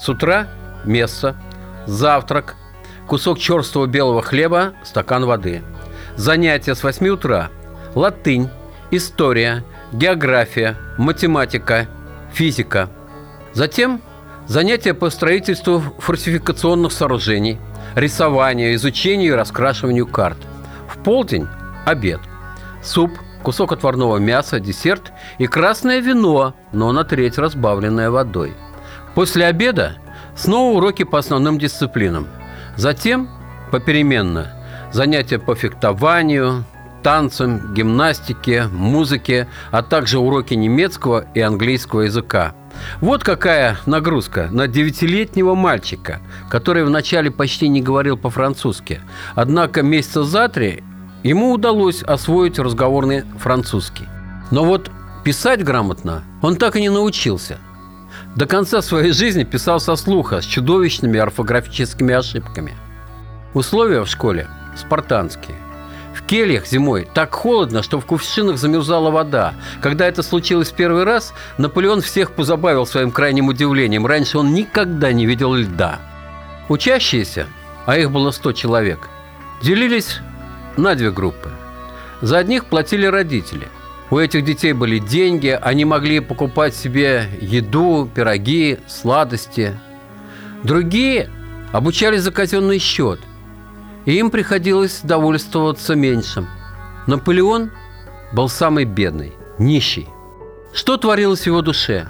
С 0.00 0.08
утра– 0.08 0.48
место, 0.84 1.36
завтрак, 1.86 2.56
кусок 3.06 3.38
черствого 3.38 3.86
белого 3.86 4.22
хлеба, 4.22 4.74
стакан 4.84 5.24
воды. 5.24 5.62
Занятия 6.16 6.74
с 6.74 6.82
8 6.82 7.08
утра. 7.08 7.50
Латынь, 7.94 8.48
история, 8.90 9.64
география, 9.92 10.76
математика, 10.98 11.86
физика. 12.32 12.90
Затем 13.52 14.02
Занятия 14.48 14.94
по 14.94 15.10
строительству 15.10 15.82
фортификационных 15.98 16.90
сооружений, 16.90 17.58
рисованию, 17.94 18.74
изучению 18.76 19.34
и 19.34 19.36
раскрашиванию 19.36 20.06
карт. 20.06 20.38
В 20.88 20.96
полдень– 21.02 21.46
обед. 21.88 22.20
Суп, 22.82 23.18
кусок 23.42 23.72
отварного 23.72 24.18
мяса, 24.18 24.60
десерт 24.60 25.12
и 25.38 25.46
красное 25.46 26.00
вино, 26.00 26.54
но 26.72 26.92
на 26.92 27.04
треть 27.04 27.38
разбавленное 27.38 28.10
водой. 28.10 28.54
После 29.14 29.46
обеда 29.46 29.96
снова 30.36 30.76
уроки 30.76 31.04
по 31.04 31.18
основным 31.18 31.58
дисциплинам. 31.58 32.28
Затем, 32.76 33.28
попеременно, 33.72 34.52
занятия 34.92 35.38
по 35.38 35.54
фехтованию, 35.54 36.64
танцам, 37.02 37.74
гимнастике, 37.74 38.64
музыке, 38.68 39.48
а 39.70 39.82
также 39.82 40.18
уроки 40.18 40.54
немецкого 40.54 41.26
и 41.34 41.40
английского 41.40 42.02
языка– 42.02 42.54
вот 43.00 43.24
какая 43.24 43.78
нагрузка 43.86 44.48
на 44.50 44.66
девятилетнего 44.66 45.54
мальчика, 45.54 46.20
который 46.48 46.84
вначале 46.84 47.30
почти 47.30 47.68
не 47.68 47.80
говорил 47.80 48.16
по-французски. 48.16 49.00
Однако 49.34 49.82
месяца 49.82 50.24
за 50.24 50.48
три 50.48 50.82
ему 51.22 51.52
удалось 51.52 52.02
освоить 52.02 52.58
разговорный 52.58 53.24
французский. 53.38 54.06
Но 54.50 54.64
вот 54.64 54.90
писать 55.24 55.64
грамотно 55.64 56.24
он 56.42 56.56
так 56.56 56.76
и 56.76 56.80
не 56.80 56.88
научился. 56.88 57.58
До 58.36 58.46
конца 58.46 58.82
своей 58.82 59.12
жизни 59.12 59.44
писал 59.44 59.80
со 59.80 59.96
слуха 59.96 60.40
с 60.40 60.44
чудовищными 60.44 61.18
орфографическими 61.18 62.14
ошибками. 62.14 62.74
Условия 63.54 64.02
в 64.02 64.08
школе 64.08 64.48
спартанские– 64.76 65.56
кельях 66.28 66.66
зимой 66.66 67.08
так 67.12 67.34
холодно, 67.34 67.82
что 67.82 67.98
в 67.98 68.06
кувшинах 68.06 68.58
замерзала 68.58 69.10
вода. 69.10 69.54
Когда 69.80 70.06
это 70.06 70.22
случилось 70.22 70.70
в 70.70 70.74
первый 70.74 71.02
раз, 71.02 71.34
Наполеон 71.56 72.02
всех 72.02 72.32
позабавил 72.32 72.86
своим 72.86 73.10
крайним 73.10 73.48
удивлением. 73.48 74.06
Раньше 74.06 74.38
он 74.38 74.54
никогда 74.54 75.12
не 75.12 75.26
видел 75.26 75.54
льда. 75.54 75.98
Учащиеся, 76.68 77.46
а 77.86 77.98
их 77.98 78.12
было 78.12 78.30
100 78.30 78.52
человек, 78.52 79.08
делились 79.62 80.18
на 80.78 80.94
две 80.94 81.10
группы. 81.10 81.50
За 82.22 82.38
одних 82.38 82.66
платили 82.66 83.06
родители. 83.06 83.68
У 84.10 84.18
этих 84.18 84.44
детей 84.44 84.72
были 84.72 84.98
деньги, 84.98 85.58
они 85.60 85.84
могли 85.84 86.20
покупать 86.20 86.74
себе 86.74 87.28
еду, 87.40 88.08
пироги, 88.14 88.78
сладости. 88.86 89.78
Другие 90.62 91.28
обучались 91.72 92.22
за 92.22 92.32
казенный 92.32 92.78
счет– 92.78 93.20
и 94.08 94.14
им 94.14 94.30
приходилось 94.30 95.00
довольствоваться 95.02 95.94
меньшим. 95.94 96.48
Наполеон 97.06 97.70
был 98.32 98.48
самый 98.48 98.86
бедный, 98.86 99.34
нищий. 99.58 100.08
Что 100.72 100.96
творилось 100.96 101.42
в 101.42 101.46
его 101.46 101.60
душе? 101.60 102.08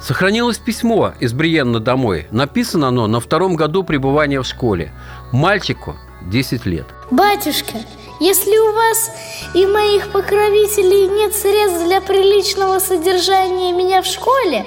Сохранилось 0.00 0.58
письмо 0.58 1.14
из 1.18 1.32
Бриенна 1.32 1.80
домой. 1.80 2.28
Написано 2.30 2.88
оно 2.88 3.08
на 3.08 3.18
втором 3.18 3.56
году 3.56 3.82
пребывания 3.82 4.40
в 4.40 4.46
школе. 4.46 4.92
Мальчику 5.32 5.96
10 6.22 6.64
лет. 6.64 6.86
Батюшка, 7.10 7.78
если 8.22 8.56
у 8.56 8.72
вас 8.72 9.10
и 9.52 9.66
моих 9.66 10.12
покровителей 10.12 11.08
нет 11.08 11.34
средств 11.34 11.84
для 11.84 12.00
приличного 12.00 12.78
содержания 12.78 13.72
меня 13.72 14.00
в 14.00 14.06
школе, 14.06 14.66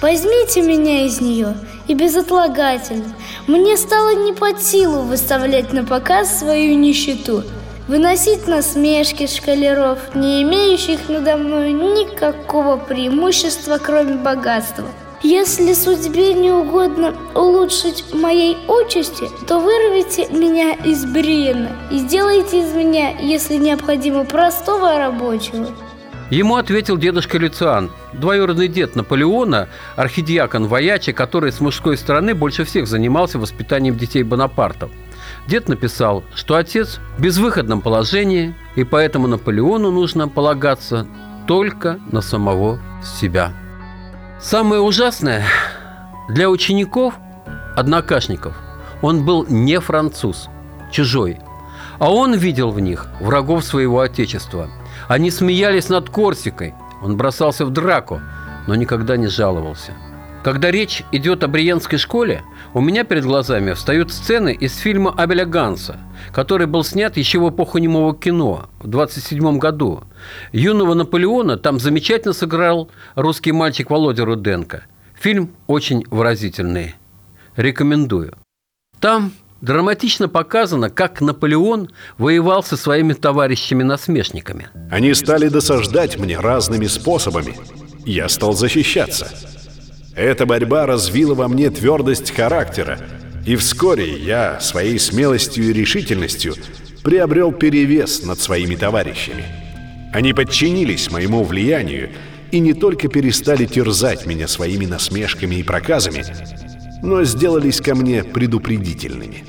возьмите 0.00 0.62
меня 0.62 1.04
из 1.04 1.20
нее 1.20 1.56
и 1.88 1.94
безотлагательно. 1.94 3.12
Мне 3.48 3.76
стало 3.76 4.14
не 4.14 4.32
под 4.32 4.62
силу 4.62 5.02
выставлять 5.02 5.72
на 5.72 5.84
показ 5.84 6.38
свою 6.38 6.76
нищету, 6.76 7.42
выносить 7.88 8.46
насмешки 8.46 9.26
шкалеров, 9.26 10.14
не 10.14 10.44
имеющих 10.44 11.08
надо 11.08 11.36
мной 11.36 11.72
никакого 11.72 12.76
преимущества, 12.76 13.78
кроме 13.82 14.14
богатства. 14.14 14.86
Если 15.24 15.72
судьбе 15.72 16.34
не 16.34 16.50
угодно 16.50 17.14
улучшить 17.34 18.04
моей 18.12 18.58
участи, 18.68 19.30
то 19.48 19.58
вырвите 19.58 20.28
меня 20.28 20.74
из 20.74 21.06
Бриена 21.06 21.70
и 21.90 21.96
сделайте 21.96 22.60
из 22.60 22.74
меня, 22.74 23.18
если 23.18 23.56
необходимо, 23.56 24.26
простого 24.26 24.98
рабочего. 24.98 25.70
Ему 26.28 26.56
ответил 26.56 26.98
дедушка 26.98 27.38
Люциан, 27.38 27.90
двоюродный 28.12 28.68
дед 28.68 28.96
Наполеона, 28.96 29.70
архидиакон 29.96 30.66
Воячи, 30.66 31.12
который 31.12 31.52
с 31.52 31.60
мужской 31.60 31.96
стороны 31.96 32.34
больше 32.34 32.64
всех 32.64 32.86
занимался 32.86 33.38
воспитанием 33.38 33.96
детей 33.96 34.24
Бонапартов. 34.24 34.90
Дед 35.46 35.70
написал, 35.70 36.22
что 36.34 36.56
отец 36.56 37.00
в 37.16 37.22
безвыходном 37.22 37.80
положении, 37.80 38.54
и 38.76 38.84
поэтому 38.84 39.26
Наполеону 39.26 39.90
нужно 39.90 40.28
полагаться 40.28 41.06
только 41.46 41.98
на 42.12 42.20
самого 42.20 42.78
себя. 43.02 43.54
Самое 44.40 44.80
ужасное 44.80 45.44
Для 46.28 46.50
учеников, 46.50 47.14
однокашников, 47.76 48.56
он 49.02 49.24
был 49.24 49.46
не 49.48 49.80
француз, 49.80 50.48
чужой. 50.90 51.38
А 51.98 52.12
он 52.12 52.34
видел 52.34 52.70
в 52.70 52.80
них 52.80 53.06
врагов 53.20 53.64
своего 53.64 54.00
отечества. 54.00 54.68
Они 55.08 55.30
смеялись 55.30 55.88
над 55.88 56.10
Корсикой. 56.10 56.74
Он 57.02 57.16
бросался 57.16 57.66
в 57.66 57.70
драку, 57.70 58.20
но 58.66 58.74
никогда 58.74 59.16
не 59.16 59.28
жаловался. 59.28 59.92
Когда 60.44 60.70
речь 60.70 61.02
идет 61.10 61.42
о 61.42 61.48
Бриенской 61.48 61.98
школе, 61.98 62.42
у 62.74 62.82
меня 62.82 63.04
перед 63.04 63.24
глазами 63.24 63.72
встают 63.72 64.12
сцены 64.12 64.52
из 64.52 64.76
фильма 64.76 65.14
Абеля 65.16 65.46
Ганса, 65.46 65.96
который 66.34 66.66
был 66.66 66.84
снят 66.84 67.16
еще 67.16 67.38
в 67.38 67.48
эпоху 67.48 67.78
немого 67.78 68.14
кино 68.14 68.68
в 68.78 68.86
27 68.86 69.56
году. 69.56 70.02
Юного 70.52 70.92
Наполеона 70.92 71.56
там 71.56 71.80
замечательно 71.80 72.34
сыграл 72.34 72.90
русский 73.14 73.52
мальчик 73.52 73.88
Володя 73.88 74.26
Руденко. 74.26 74.84
Фильм 75.18 75.50
очень 75.66 76.04
выразительный. 76.10 76.94
Рекомендую. 77.56 78.36
Там 79.00 79.32
драматично 79.62 80.28
показано, 80.28 80.90
как 80.90 81.22
Наполеон 81.22 81.88
воевал 82.18 82.62
со 82.62 82.76
своими 82.76 83.14
товарищами-насмешниками. 83.14 84.68
Они 84.90 85.14
стали 85.14 85.48
досаждать 85.48 86.18
мне 86.18 86.38
разными 86.38 86.84
способами. 86.84 87.54
Я 88.04 88.28
стал 88.28 88.52
защищаться– 88.52 89.30
эта 90.16 90.46
борьба 90.46 90.86
развила 90.86 91.34
во 91.34 91.48
мне 91.48 91.70
твердость 91.70 92.30
характера, 92.30 92.98
и 93.46 93.56
вскоре 93.56 94.16
я 94.16 94.60
своей 94.60 94.98
смелостью 94.98 95.64
и 95.64 95.72
решительностью 95.72 96.54
приобрел 97.02 97.52
перевес 97.52 98.22
над 98.22 98.40
своими 98.40 98.76
товарищами. 98.76 99.44
Они 100.12 100.32
подчинились 100.32 101.10
моему 101.10 101.42
влиянию 101.42 102.10
и 102.52 102.60
не 102.60 102.72
только 102.72 103.08
перестали 103.08 103.66
терзать 103.66 104.26
меня 104.26 104.46
своими 104.46 104.86
насмешками 104.86 105.56
и 105.56 105.62
проказами, 105.62 106.24
но 107.02 107.24
сделались 107.24 107.80
ко 107.80 107.94
мне 107.94 108.22
предупредительными. 108.22 109.44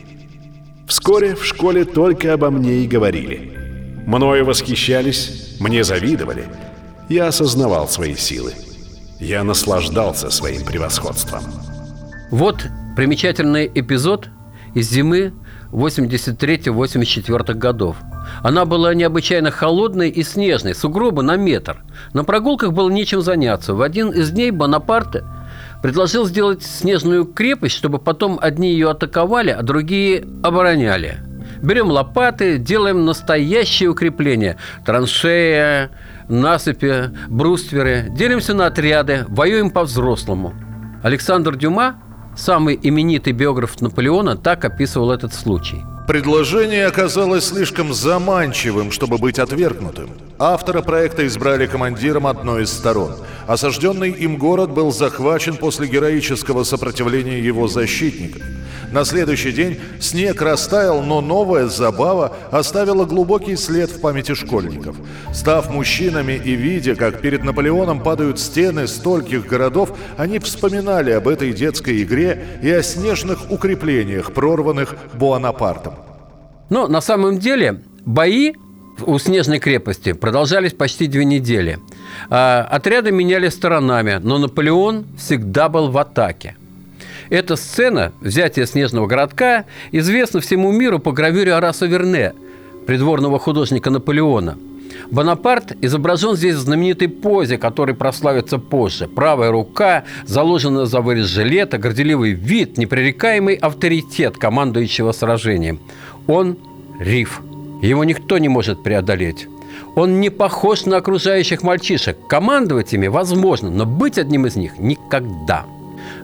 Вскоре 0.88 1.36
в 1.36 1.45
школе 1.45 1.86
только 1.86 2.34
обо 2.34 2.49
мне 2.49 2.84
и 2.84 2.88
говорили. 2.88 3.54
Мною 4.06 4.45
восхищались, 4.45 5.56
мне 5.60 5.84
завидовали. 5.84 6.45
Я 7.10 7.28
осознавал 7.28 7.88
свои 7.88 8.15
силы. 8.15 8.54
Я 9.26 9.44
наслаждался 9.44 10.30
своим 10.30 10.64
превосходством. 10.64 11.42
Вот 12.30 12.68
примечательный 12.96 13.66
эпизод 13.74 14.30
из 14.76 14.88
зимы 14.92 15.34
83-84 15.72 17.56
годов. 17.56 17.98
Она 18.44 18.66
была 18.66 18.94
необычайно 18.94 19.50
холодной 19.50 20.12
и 20.12 20.22
снежной, 20.22 20.76
сугробы 20.76 21.24
на 21.24 21.38
метр. 21.38 21.84
На 22.14 22.24
прогулках 22.24 22.72
было 22.72 22.88
нечем 22.92 23.22
заняться. 23.22 23.74
В 23.74 23.82
один 23.82 24.12
из 24.12 24.30
дней 24.30 24.52
Бонапарте 24.52 25.24
предложил 25.82 26.28
сделать 26.28 26.62
снежную 26.62 27.26
крепость, 27.26 27.76
чтобы 27.76 27.98
потом 27.98 28.38
одни 28.40 28.74
ее 28.74 28.92
атаковали, 28.92 29.50
а 29.50 29.64
другие 29.64 30.24
обороняли. 30.44 31.18
Берем 31.64 31.90
лопаты, 31.90 32.60
делаем 32.60 33.06
настоящее 33.06 33.90
укрепление. 33.90 34.58
Траншея, 34.86 35.90
насыпи, 36.30 37.12
брустверы. 37.28 38.08
Делимся 38.12 38.54
на 38.54 38.68
отряды, 38.68 39.26
воюем 39.30 39.70
по-взрослому. 39.70 40.54
Александр 41.04 41.56
Дюма, 41.56 42.02
самый 42.36 42.80
именитый 42.82 43.34
биограф 43.34 43.80
Наполеона, 43.82 44.36
так 44.36 44.66
описывал 44.66 45.12
этот 45.12 45.34
случай. 45.34 45.84
Предложение 46.08 46.86
оказалось 46.86 47.46
слишком 47.46 47.92
заманчивым, 47.92 48.92
чтобы 48.92 49.18
быть 49.18 49.40
отвергнутым. 49.40 50.12
Автора 50.38 50.82
проекта 50.82 51.26
избрали 51.26 51.66
командиром 51.66 52.28
одной 52.28 52.64
из 52.64 52.70
сторон. 52.70 53.16
Осажденный 53.48 54.12
им 54.12 54.38
город 54.38 54.70
был 54.70 54.92
захвачен 54.92 55.58
после 55.58 55.88
героического 55.88 56.64
сопротивления 56.64 57.40
его 57.40 57.68
защитников– 57.68 58.44
на 58.91 59.06
следующий 59.06 59.52
день 59.52 59.80
снег 60.00 60.41
растаял, 60.41 61.02
но 61.02 61.21
новая 61.21 61.67
забава 61.67 62.36
оставила 62.52 63.06
глубокий 63.06 63.56
след 63.56 63.89
в 63.89 64.00
памяти 64.02 64.34
школьников. 64.34 64.95
Став 65.34 65.69
мужчинами 65.69 66.34
и 66.34 66.56
видя, 66.56 66.95
как 66.95 67.21
перед 67.21 67.43
Наполеоном 67.43 68.02
падают 68.02 68.39
стены 68.39 68.88
стольких 68.88 69.48
городов, 69.48 69.98
они 70.17 70.39
вспоминали 70.39 71.12
об 71.12 71.28
этой 71.28 71.54
детской 71.54 72.04
игре 72.04 72.60
и 72.62 72.69
о 72.71 72.84
снежных 72.84 73.52
укреплениях, 73.52 74.32
прорванных 74.34 74.95
Буанапартом. 75.13 75.95
Но 76.69 76.88
на 76.88 77.02
самом 77.02 77.39
деле 77.39 77.82
бои 78.06 78.54
у 79.06 79.19
Снежной 79.19 79.60
крепости 79.60 80.13
продолжались 80.13 80.74
почти 80.74 81.08
две 81.08 81.26
недели. 81.26 81.80
А, 82.30 82.65
отряды 82.71 83.12
меняли 83.12 83.50
сторонами, 83.50 84.19
но 84.24 84.38
Наполеон 84.38 85.06
всегда 85.17 85.67
был 85.67 85.91
в 85.91 85.98
атаке– 85.98 86.56
эта 87.30 87.56
сцена, 87.56 88.14
взятия 88.22 88.66
снежного 88.66 89.08
городка, 89.08 89.66
известна 89.92 90.40
всему 90.40 90.72
миру 90.72 91.00
по 91.00 91.12
гравюре 91.12 91.54
Араса 91.54 91.86
Верне, 91.86 92.34
придворного 92.86 93.40
художника 93.40 93.90
Наполеона. 93.90 94.58
Бонапарт 95.12 95.74
изображен 95.82 96.36
здесь 96.36 96.56
в 96.56 96.60
знаменитой 96.60 97.10
позе, 97.10 97.58
которой 97.58 97.96
прославится 97.96 98.58
позже. 98.58 99.08
Правая 99.08 99.52
рука 99.52 100.06
заложена 100.26 100.86
за 100.86 101.02
вырез 101.02 101.28
жилета, 101.28 101.78
горделивый 101.78 102.32
вид, 102.32 102.78
непререкаемый 102.78 103.56
авторитет 103.56 104.38
командующего 104.38 105.12
сражением. 105.12 105.80
Он– 106.28 106.58
риф. 107.00 107.42
Его 107.82 108.04
никто 108.04 108.38
не 108.38 108.48
может 108.48 108.84
преодолеть. 108.84 109.48
Он 109.96 110.20
не 110.20 110.30
похож 110.30 110.86
на 110.86 110.98
окружающих 110.98 111.62
мальчишек. 111.62 112.18
Командовать 112.28 112.94
ими 112.94 113.08
возможно, 113.08 113.70
но 113.70 113.86
быть 113.86 114.18
одним 114.18 114.46
из 114.46 114.56
них– 114.56 114.74
никогда. 114.80 115.66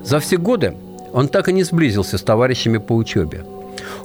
За 0.04 0.20
все 0.20 0.38
годы 0.38 0.76
он 1.14 1.28
так 1.28 1.50
и 1.50 1.54
не 1.54 1.64
сблизился 1.64 2.18
с 2.18 2.22
товарищами 2.22 2.78
по 2.78 2.94
учебе. 2.94 3.44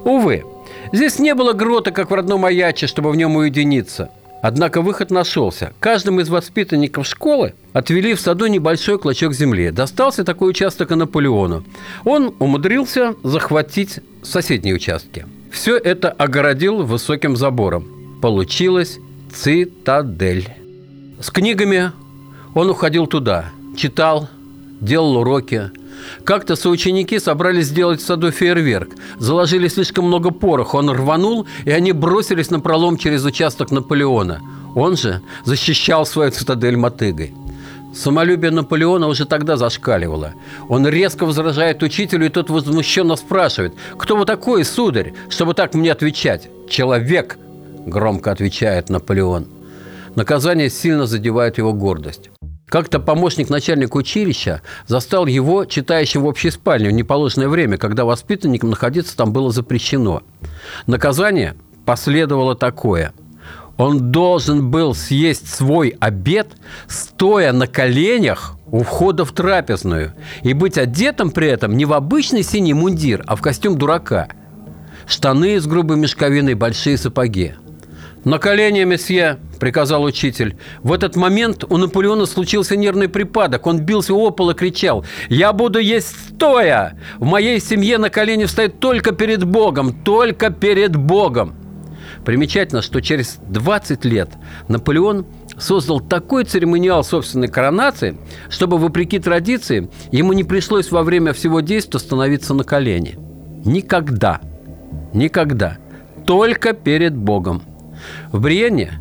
Увы, 0.05 0.45
здесь 0.93 1.19
не 1.19 1.35
было 1.35 1.53
грота, 1.53 1.91
как 1.91 2.11
в 2.11 2.15
родном 2.15 2.45
Аяче, 2.45 2.87
чтобы 2.87 3.11
в 3.11 3.17
нем 3.17 3.37
уединиться. 3.37 4.11
Однако 4.43 4.81
выход 4.83 5.11
нашелся. 5.11 5.73
Каждому 5.81 6.21
из 6.21 6.29
воспитанников 6.29 7.07
школы 7.07 7.55
отвели 7.73 8.15
в 8.15 8.21
саду 8.21 8.47
небольшой 8.47 8.99
клочок 8.99 9.33
земли. 9.33 9.71
Достался 9.71 10.25
такой 10.25 10.51
участок 10.51 10.93
и 10.93 10.95
Наполеону. 10.95 11.65
Он 12.05 12.35
умудрился 12.39 13.15
захватить 13.25 14.01
соседние 14.23 14.75
участки. 14.75 15.27
Все 15.51 15.77
это 15.77 16.11
огородил 16.11 16.83
высоким 16.85 17.35
забором. 17.37 18.19
Получилась 18.21 18.99
цитадель. 19.35 20.49
С 21.21 21.31
книгами 21.31 21.93
он 22.55 22.71
уходил 22.71 23.07
туда, 23.07 23.47
читал, 23.77 24.29
делал 24.81 25.17
уроки– 25.17 25.71
как-то 26.25 26.57
соученики 26.57 27.19
собрались 27.19 27.67
сделать 27.67 28.01
в 28.01 28.07
саду 28.07 28.31
фейерверк. 28.31 28.91
Заложили 29.19 29.69
слишком 29.69 30.07
много 30.07 30.31
пороха. 30.31 30.77
Он 30.77 30.91
рванул, 30.91 31.47
и 31.65 31.71
они 31.71 31.93
бросились 31.93 32.51
на 32.51 32.61
пролом 32.61 32.97
через 32.97 33.25
участок 33.25 33.71
Наполеона. 33.71 34.41
Он 34.75 34.97
же 34.97 35.23
защищал 35.45 36.05
свою 36.07 36.31
цитадель 36.31 36.77
мотыгой. 36.77 37.35
Самолюбие 37.95 38.51
Наполеона 38.51 39.09
уже 39.09 39.25
тогда 39.25 39.57
зашкаливало. 39.57 40.35
Он 40.69 40.87
резко 40.87 41.25
возражает 41.25 41.83
учителю, 41.83 42.27
и 42.27 42.29
тот 42.29 42.51
возмущенно 42.51 43.17
спрашивает, 43.17 43.73
«Кто 43.97 44.17
вы 44.17 44.27
такой, 44.27 44.65
сударь, 44.65 45.15
чтобы 45.31 45.55
так 45.55 45.75
мне 45.75 45.93
отвечать?» 45.93 46.51
«Человек»,– 46.69 47.39
громко 47.87 48.33
отвечает 48.33 48.91
Наполеон. 48.91 49.47
Наказание 50.15 50.69
сильно 50.69 51.07
задевает 51.07 51.57
его 51.57 51.73
гордость. 51.73 52.31
Как-то 52.69 52.99
помощник 52.99 53.49
начальника 53.49 53.97
училища 53.97 54.61
застал 54.89 55.27
его 55.27 55.65
читающим 55.67 56.23
в 56.23 56.27
общей 56.27 56.51
спальне 56.51 56.89
в 56.89 56.93
неположенное 56.93 57.49
время, 57.49 57.79
когда 57.79 58.05
воспитанникам 58.05 58.71
находиться 58.71 59.17
там 59.17 59.33
было 59.33 59.53
запрещено. 59.53 60.23
Наказание 60.87 61.55
последовало 61.85 62.57
такое. 62.57 63.13
Он 63.77 64.11
должен 64.11 64.69
был 64.69 64.95
съесть 64.95 65.49
свой 65.49 65.95
обед, 66.01 66.49
стоя 66.89 67.53
на 67.53 67.69
коленях 67.69 68.57
у 68.67 68.83
входа 68.83 69.25
в 69.25 69.31
трапезную, 69.31 70.15
и 70.43 70.53
быть 70.53 70.77
одетым 70.77 71.31
при 71.31 71.47
этом 71.47 71.77
не 71.77 71.85
в 71.85 71.93
обычный 71.93 72.43
синий 72.43 72.75
мундир, 72.75 73.23
а 73.27 73.37
в 73.37 73.43
костюм 73.43 73.79
дурака. 73.79 74.29
Штаны 75.07 75.55
из 75.55 75.67
грубой 75.69 75.99
мешковины 75.99 76.51
и 76.51 76.55
большие 76.55 76.99
сапоги– 76.99 77.55
«На 78.27 78.41
колени, 78.41 78.83
месье!»– 78.83 79.39
приказал 79.61 80.03
учитель. 80.03 80.57
В 80.83 80.93
этот 80.93 81.15
момент 81.15 81.63
у 81.69 81.77
Наполеона 81.77 82.27
случился 82.27 82.75
нервный 82.75 83.09
припадок. 83.09 83.69
Он 83.69 83.79
бился 83.79 84.15
о 84.15 84.33
пол 84.33 84.51
и 84.51 84.55
кричал 84.55 85.05
«Я 85.29 85.53
буду 85.53 85.79
есть 85.79 86.09
стоя! 86.31 86.99
В 87.19 87.25
моей 87.25 87.61
семье 87.61 87.99
на 87.99 88.11
колени 88.11 88.47
встает 88.47 88.81
только 88.81 89.13
перед 89.13 89.45
Богом! 89.45 89.93
Только 90.03 90.51
перед 90.51 90.97
Богом!» 90.97 91.55
Примечательно, 92.25 92.83
что 92.83 93.01
через 93.01 93.39
20 93.49 94.05
лет 94.05 94.31
Наполеон 94.67 95.25
создал 95.57 96.01
такой 96.01 96.43
церемониал 96.43 97.05
собственной 97.05 97.47
коронации, 97.47 98.19
чтобы, 98.49 98.79
вопреки 98.79 99.21
традиции, 99.21 99.89
ему 100.11 100.33
не 100.33 100.43
пришлось 100.43 100.91
во 100.91 101.05
время 101.05 101.33
всего 101.33 101.61
действия 101.61 102.01
становиться 102.01 102.55
на 102.55 102.65
колени. 102.65 103.19
Никогда. 103.65 104.41
Никогда. 105.15 105.79
Только 106.27 106.73
перед 106.73 107.17
Богом. 107.17 107.63
В 108.33 108.41
Бриене 108.41 108.93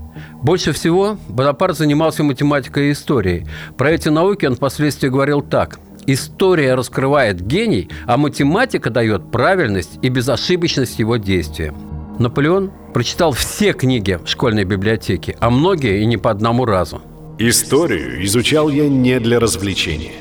больше 0.42 0.72
всего 0.72 1.18
Бонапарт 1.28 1.78
занимался 1.78 2.24
математикой 2.24 2.90
и 2.90 2.92
историей. 2.92 3.46
Про 3.78 3.92
эти 3.92 4.10
науки 4.10 4.46
он 4.46 4.56
впоследствии 4.56 5.10
говорил 5.10 5.42
так. 5.42 5.80
История 6.08 6.76
раскрывает 6.76 7.42
гений, 7.42 7.90
а 8.06 8.18
математика 8.18 8.92
дает 8.92 9.32
правильность 9.32 9.98
и 10.04 10.10
безошибочность 10.10 11.00
его 11.00 11.18
действия. 11.18 11.74
Наполеон 12.20 12.72
прочитал 12.94 13.32
все 13.32 13.74
книги 13.74 14.20
в 14.24 14.28
школьной 14.28 14.66
библиотеке, 14.66 15.36
а 15.40 15.50
многие 15.50 16.02
и 16.02 16.06
не 16.06 16.18
по 16.18 16.30
одному 16.30 16.66
разу. 16.66 17.02
Историю 17.40 18.24
изучал 18.24 18.70
я 18.70 18.88
не 18.88 19.20
для 19.20 19.40
развлечения. 19.40 20.14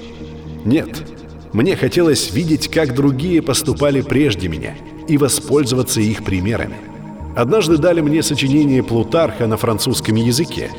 Нет, 0.64 1.05
мне 1.53 1.77
хотелось 1.77 2.33
видеть, 2.33 2.68
как 2.68 2.94
другие 2.94 3.42
поступали 3.42 4.01
прежде 4.01 4.49
меня 4.49 4.75
и 5.07 5.18
воспользоваться 5.18 6.01
их 6.01 6.25
примерами. 6.25 6.77
Однажды 7.37 7.79
дали 7.79 8.01
мне 8.01 8.23
сочинение 8.23 8.83
Плутарха 8.83 9.47
на 9.47 9.57
французском 9.57 10.14
языке. 10.14 10.70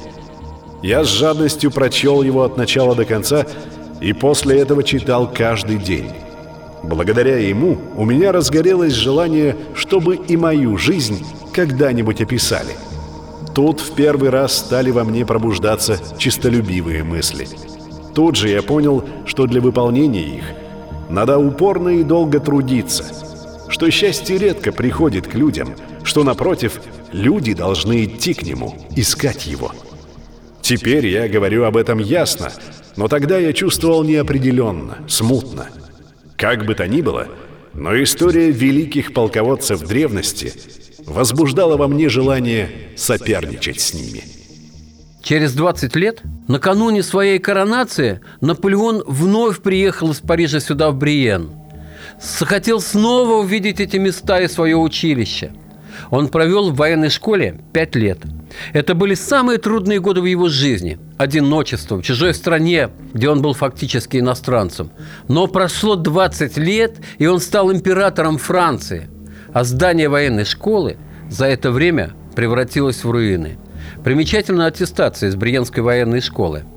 Я 0.82 1.04
с 1.04 1.08
жадностью 1.08 1.72
прочел 1.72 2.22
его 2.22 2.44
от 2.44 2.58
начала 2.58 2.96
до 2.96 3.06
конца 3.06 3.46
и 4.00 4.14
после 4.14 4.60
этого 4.60 4.84
читал 4.84 5.32
каждый 5.32 5.78
день. 5.78 6.12
Благодаря 6.84 7.38
ему 7.38 7.78
у 7.98 8.06
меня 8.06 8.32
разгорелось 8.32 8.94
желание, 8.94 9.56
чтобы 9.74 10.16
и 10.16 10.38
мою 10.38 10.78
жизнь 10.78 11.26
когда-нибудь 11.52 12.22
описали. 12.22 12.74
Тут 13.54 13.80
в 13.80 13.94
первый 13.96 14.30
раз 14.30 14.56
стали 14.58 14.92
во 14.92 15.04
мне 15.04 15.26
пробуждаться 15.26 15.98
чистолюбивые 16.18 17.04
мысли. 17.04 17.48
Тут 18.14 18.36
же 18.36 18.50
я 18.50 18.62
понял, 18.62 19.04
что 19.26 19.46
для 19.46 19.62
выполнения 19.62 20.38
их 20.38 20.44
надо 21.10 21.38
упорно 21.38 21.90
и 21.90 22.04
долго 22.04 22.40
трудиться, 22.40 23.06
что 23.68 23.90
счастье 23.90 24.38
редко 24.38 24.72
приходит 24.72 25.28
к 25.28 25.36
людям, 25.36 25.70
что, 26.06 26.24
напротив, 26.24 26.80
люди 27.12 27.54
должны 27.54 28.06
идти 28.06 28.34
к 28.34 28.44
нему, 28.44 28.76
искать 28.96 29.46
его. 29.46 29.74
Теперь 30.62 31.08
я 31.08 31.28
говорю 31.28 31.66
об 31.66 31.76
этом 31.76 32.00
ясно, 32.00 32.52
но 32.96 33.08
тогда 33.08 33.38
я 33.38 33.52
чувствовал 33.54 34.04
неопределенно, 34.04 35.00
смутно. 35.08 35.68
Как 36.38 36.66
бы 36.66 36.76
то 36.76 36.88
ни 36.88 37.02
было, 37.02 37.28
но 37.74 38.02
история 38.02 38.52
великих 38.52 39.14
полководцев 39.14 39.82
древности 39.82 40.54
возбуждала 41.06 41.76
во 41.78 41.88
мне 41.88 42.08
желание 42.10 42.70
соперничать 42.96 43.82
с 43.82 43.94
ними. 43.94 44.24
Через 45.22 45.54
20 45.54 45.96
лет, 45.96 46.22
накануне 46.48 47.02
своей 47.02 47.40
коронации, 47.40 48.22
Наполеон 48.42 49.04
вновь 49.08 49.60
приехал 49.60 50.12
из 50.12 50.20
Парижа 50.20 50.60
сюда, 50.60 50.92
в 50.92 50.98
Бриен. 50.98 51.50
Захотел 52.22 52.80
снова 52.80 53.42
увидеть 53.42 53.80
эти 53.80 53.98
места 53.98 54.40
и 54.40 54.48
свое 54.48 54.78
училище. 54.78 55.52
Он 56.12 56.28
провел 56.28 56.72
в 56.72 56.76
военной 56.76 57.10
школе 57.10 57.62
пять 57.74 57.96
лет– 57.96 58.20
это 58.74 58.96
были 58.96 59.14
самые 59.14 59.58
трудные 59.58 60.00
годы 60.00 60.22
в 60.22 60.26
его 60.26 60.50
жизни. 60.50 61.00
Одиночество 61.18 61.98
в 61.98 62.02
чужой 62.02 62.34
стране, 62.34 62.90
где 63.14 63.30
он 63.30 63.42
был 63.42 63.54
фактически 63.54 64.18
иностранцем. 64.18 64.92
Но 65.28 65.48
прошло 65.48 65.96
20 65.96 66.58
лет, 66.58 66.98
и 67.18 67.28
он 67.28 67.40
стал 67.40 67.72
императором 67.72 68.38
Франции. 68.38 69.10
А 69.54 69.64
здание 69.64 70.10
военной 70.10 70.46
школы 70.46 70.98
за 71.30 71.46
это 71.46 71.72
время 71.72 72.12
превратилось 72.36 73.04
в 73.04 73.10
руины. 73.10 73.58
Примечательна 74.04 74.68
аттестация 74.68 75.30
из 75.30 75.36
Бриенской 75.36 75.84
военной 75.84 76.22
школы– 76.22 76.64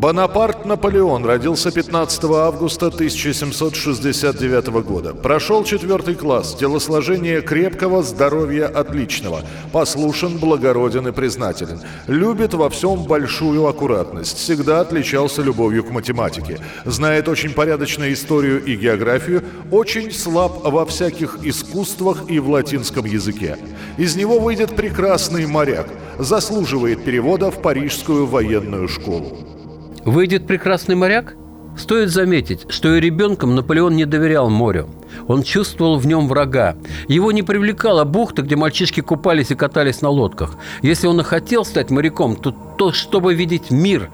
Бонапарт 0.00 0.64
Наполеон 0.64 1.26
родился 1.26 1.70
15 1.70 2.24
августа 2.24 2.86
1769 2.86 4.68
года. 4.82 5.12
Прошел 5.12 5.62
четвертый 5.62 6.14
класс, 6.14 6.56
телосложение 6.58 7.42
крепкого, 7.42 8.02
здоровья 8.02 8.66
отличного. 8.66 9.42
Послушен, 9.74 10.38
благороден 10.38 11.08
и 11.08 11.12
признателен. 11.12 11.82
Любит 12.06 12.54
во 12.54 12.70
всем 12.70 13.04
большую 13.04 13.66
аккуратность. 13.66 14.38
Всегда 14.38 14.80
отличался 14.80 15.42
любовью 15.42 15.84
к 15.84 15.90
математике. 15.90 16.60
Знает 16.86 17.28
очень 17.28 17.52
порядочную 17.52 18.14
историю 18.14 18.64
и 18.64 18.76
географию. 18.76 19.44
Очень 19.70 20.12
слаб 20.12 20.62
во 20.64 20.86
всяких 20.86 21.40
искусствах 21.42 22.30
и 22.30 22.38
в 22.38 22.48
латинском 22.48 23.04
языке. 23.04 23.58
Из 23.98 24.16
него 24.16 24.38
выйдет 24.38 24.74
прекрасный 24.74 25.46
моряк. 25.46 25.88
Заслуживает 26.18 27.04
перевода 27.04 27.50
в 27.50 27.60
Парижскую 27.60 28.24
военную 28.24 28.88
школу. 28.88 29.59
Выйдет 30.04 30.46
прекрасный 30.46 30.94
моряк? 30.94 31.34
Стоит 31.76 32.10
заметить, 32.10 32.66
что 32.68 32.94
и 32.94 33.00
ребенком 33.00 33.54
Наполеон 33.54 33.94
не 33.94 34.04
доверял 34.04 34.50
морю. 34.50 34.88
Он 35.28 35.42
чувствовал 35.42 35.98
в 35.98 36.06
нем 36.06 36.28
врага. 36.28 36.76
Его 37.08 37.32
не 37.32 37.42
привлекала 37.42 38.04
бухта, 38.04 38.42
где 38.42 38.56
мальчишки 38.56 39.00
купались 39.00 39.50
и 39.50 39.54
катались 39.54 40.02
на 40.02 40.08
лодках. 40.08 40.56
Если 40.82 41.06
он 41.06 41.20
и 41.20 41.24
хотел 41.24 41.64
стать 41.64 41.90
моряком, 41.90 42.36
то, 42.36 42.50
то 42.50 42.92
чтобы 42.92 43.34
видеть 43.34 43.70
мир, 43.70 44.10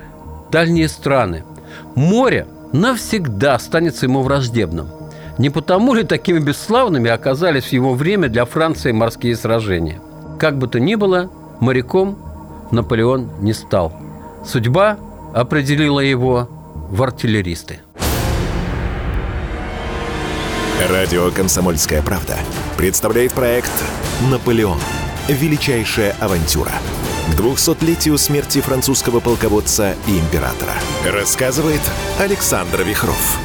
дальние 0.51 0.89
страны. 0.89 1.45
Море 1.95 2.47
навсегда 2.73 3.55
останется 3.55 4.07
ему 4.07 4.23
враждебным. 4.23 4.89
Не 5.39 5.51
потому 5.51 5.95
ли 5.95 6.03
такими 6.03 6.39
бесславными 6.39 7.11
оказались 7.11 7.65
в 7.65 7.73
его 7.73 7.95
время 7.95 8.29
для 8.29 8.45
Франции 8.45 8.93
морские 8.93 9.37
сражения? 9.37 10.01
Как 10.39 10.59
бы 10.59 10.67
то 10.67 10.81
ни 10.81 10.95
было, 10.95 11.31
моряком 11.61 12.19
Наполеон 12.71 13.31
не 13.41 13.53
стал. 13.53 13.93
Судьба 14.45 14.99
определила 15.37 16.01
его 16.01 16.49
в 16.89 17.03
артиллеристы. 17.03 17.81
Радио 20.89 21.31
«Комсомольская 21.31 22.01
правда» 22.01 22.39
представляет 22.79 23.33
проект 23.33 23.71
«Наполеон. 24.31 24.79
Величайшая 25.29 26.17
авантюра». 26.21 26.73
К 27.29 27.39
200-летию 27.39 28.17
смерти 28.17 28.63
французского 28.63 29.21
полководца 29.21 29.95
и 30.07 30.19
императора. 30.19 30.73
Рассказывает 31.05 31.83
Александр 32.19 32.83
Вихров. 32.83 33.39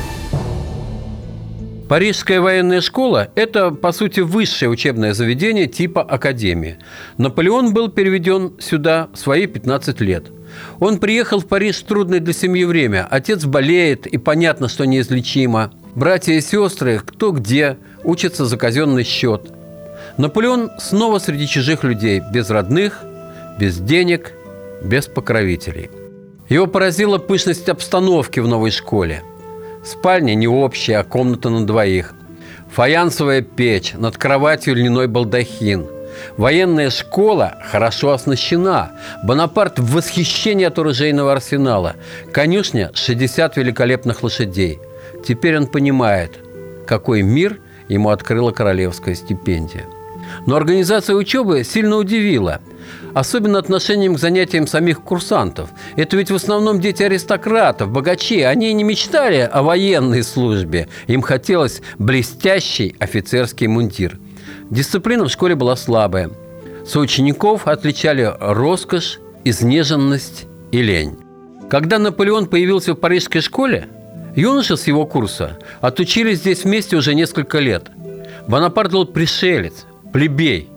Парижская 1.89 2.39
военная 2.39 2.79
школа– 2.79 3.31
это, 3.35 3.71
по 3.71 3.91
сути, 3.91 4.21
высшее 4.21 4.69
учебное 4.69 5.13
заведение 5.13 5.67
типа 5.67 6.01
академии. 6.01 6.77
Наполеон 7.17 7.73
был 7.73 7.89
переведен 7.89 8.53
сюда 8.61 9.09
в 9.13 9.17
свои 9.17 9.45
15 9.45 9.99
лет– 9.99 10.27
он 10.79 10.99
приехал 10.99 11.39
в 11.39 11.47
Париж 11.47 11.77
в 11.77 11.83
трудное 11.83 12.19
для 12.19 12.33
семьи 12.33 12.63
время. 12.65 13.07
Отец 13.09 13.45
болеет, 13.45 14.07
и 14.07 14.17
понятно, 14.17 14.67
что 14.67 14.85
неизлечимо. 14.85 15.71
Братья 15.95 16.33
и 16.33 16.41
сестры, 16.41 17.01
кто 17.05 17.31
где, 17.31 17.77
учатся 18.03 18.45
за 18.45 18.57
казенный 18.57 19.03
счет. 19.03 19.51
Наполеон 20.17 20.71
снова 20.79 21.19
среди 21.19 21.47
чужих 21.47 21.83
людей, 21.83 22.21
без 22.33 22.49
родных, 22.49 23.03
без 23.59 23.77
денег, 23.77 24.33
без 24.83 25.07
покровителей. 25.07 25.89
Его 26.49 26.67
поразила 26.67 27.17
пышность 27.17 27.69
обстановки 27.69 28.39
в 28.39 28.47
новой 28.47 28.71
школе. 28.71 29.23
Спальня 29.85 30.35
не 30.35 30.47
общая, 30.47 30.97
а 30.97 31.03
комната 31.03 31.49
на 31.49 31.65
двоих. 31.65 32.13
Фаянсовая 32.71 33.41
печь, 33.41 33.93
над 33.93 34.17
кроватью 34.17 34.75
льняной 34.75 35.07
балдахин– 35.07 35.87
Военная 36.37 36.89
школа 36.89 37.57
хорошо 37.71 38.11
оснащена. 38.11 38.91
Бонапарт 39.23 39.79
в 39.79 39.95
восхищении 39.95 40.65
от 40.65 40.79
оружейного 40.79 41.31
арсенала. 41.33 41.95
Конюшня– 42.31 42.91
60 42.93 43.57
великолепных 43.57 44.23
лошадей. 44.23 44.79
Теперь 45.25 45.57
он 45.57 45.67
понимает, 45.67 46.39
какой 46.87 47.21
мир 47.21 47.59
ему 47.89 48.09
открыла 48.09 48.51
королевская 48.51 49.15
стипендия. 49.15 49.85
Но 50.45 50.55
организация 50.55 51.15
учебы 51.15 51.63
сильно 51.63 51.97
удивила. 51.97 52.61
Особенно 53.13 53.59
отношением 53.59 54.15
к 54.15 54.19
занятиям 54.19 54.65
самих 54.65 55.01
курсантов. 55.01 55.69
Это 55.97 56.15
ведь 56.15 56.31
в 56.31 56.35
основном 56.35 56.79
дети 56.79 57.03
аристократов, 57.03 57.89
богачи. 57.91 58.41
Они 58.41 58.71
не 58.71 58.83
мечтали 58.83 59.49
о 59.51 59.61
военной 59.63 60.23
службе. 60.23 60.87
Им 61.07 61.21
хотелось 61.21 61.81
блестящий 61.97 62.95
офицерский 62.99 63.67
мундир– 63.67 64.17
Дисциплина 64.69 65.25
в 65.25 65.29
школе 65.29 65.55
была 65.55 65.75
слабая. 65.75 66.29
Соучеников 66.85 67.67
отличали 67.67 68.33
роскошь, 68.39 69.19
изнеженность 69.43 70.45
и 70.71 70.81
лень. 70.81 71.17
Когда 71.69 71.99
Наполеон 71.99 72.47
появился 72.47 72.93
в 72.93 72.97
парижской 72.97 73.41
школе, 73.41 73.87
юноши 74.35 74.77
с 74.77 74.87
его 74.87 75.05
курса 75.05 75.57
отучились 75.79 76.39
здесь 76.39 76.63
вместе 76.63 76.97
уже 76.97 77.15
несколько 77.15 77.59
лет. 77.59 77.89
Бонапарт 78.47 78.91
был 78.91 79.05
пришелец, 79.05 79.85
плебей, 80.11 80.69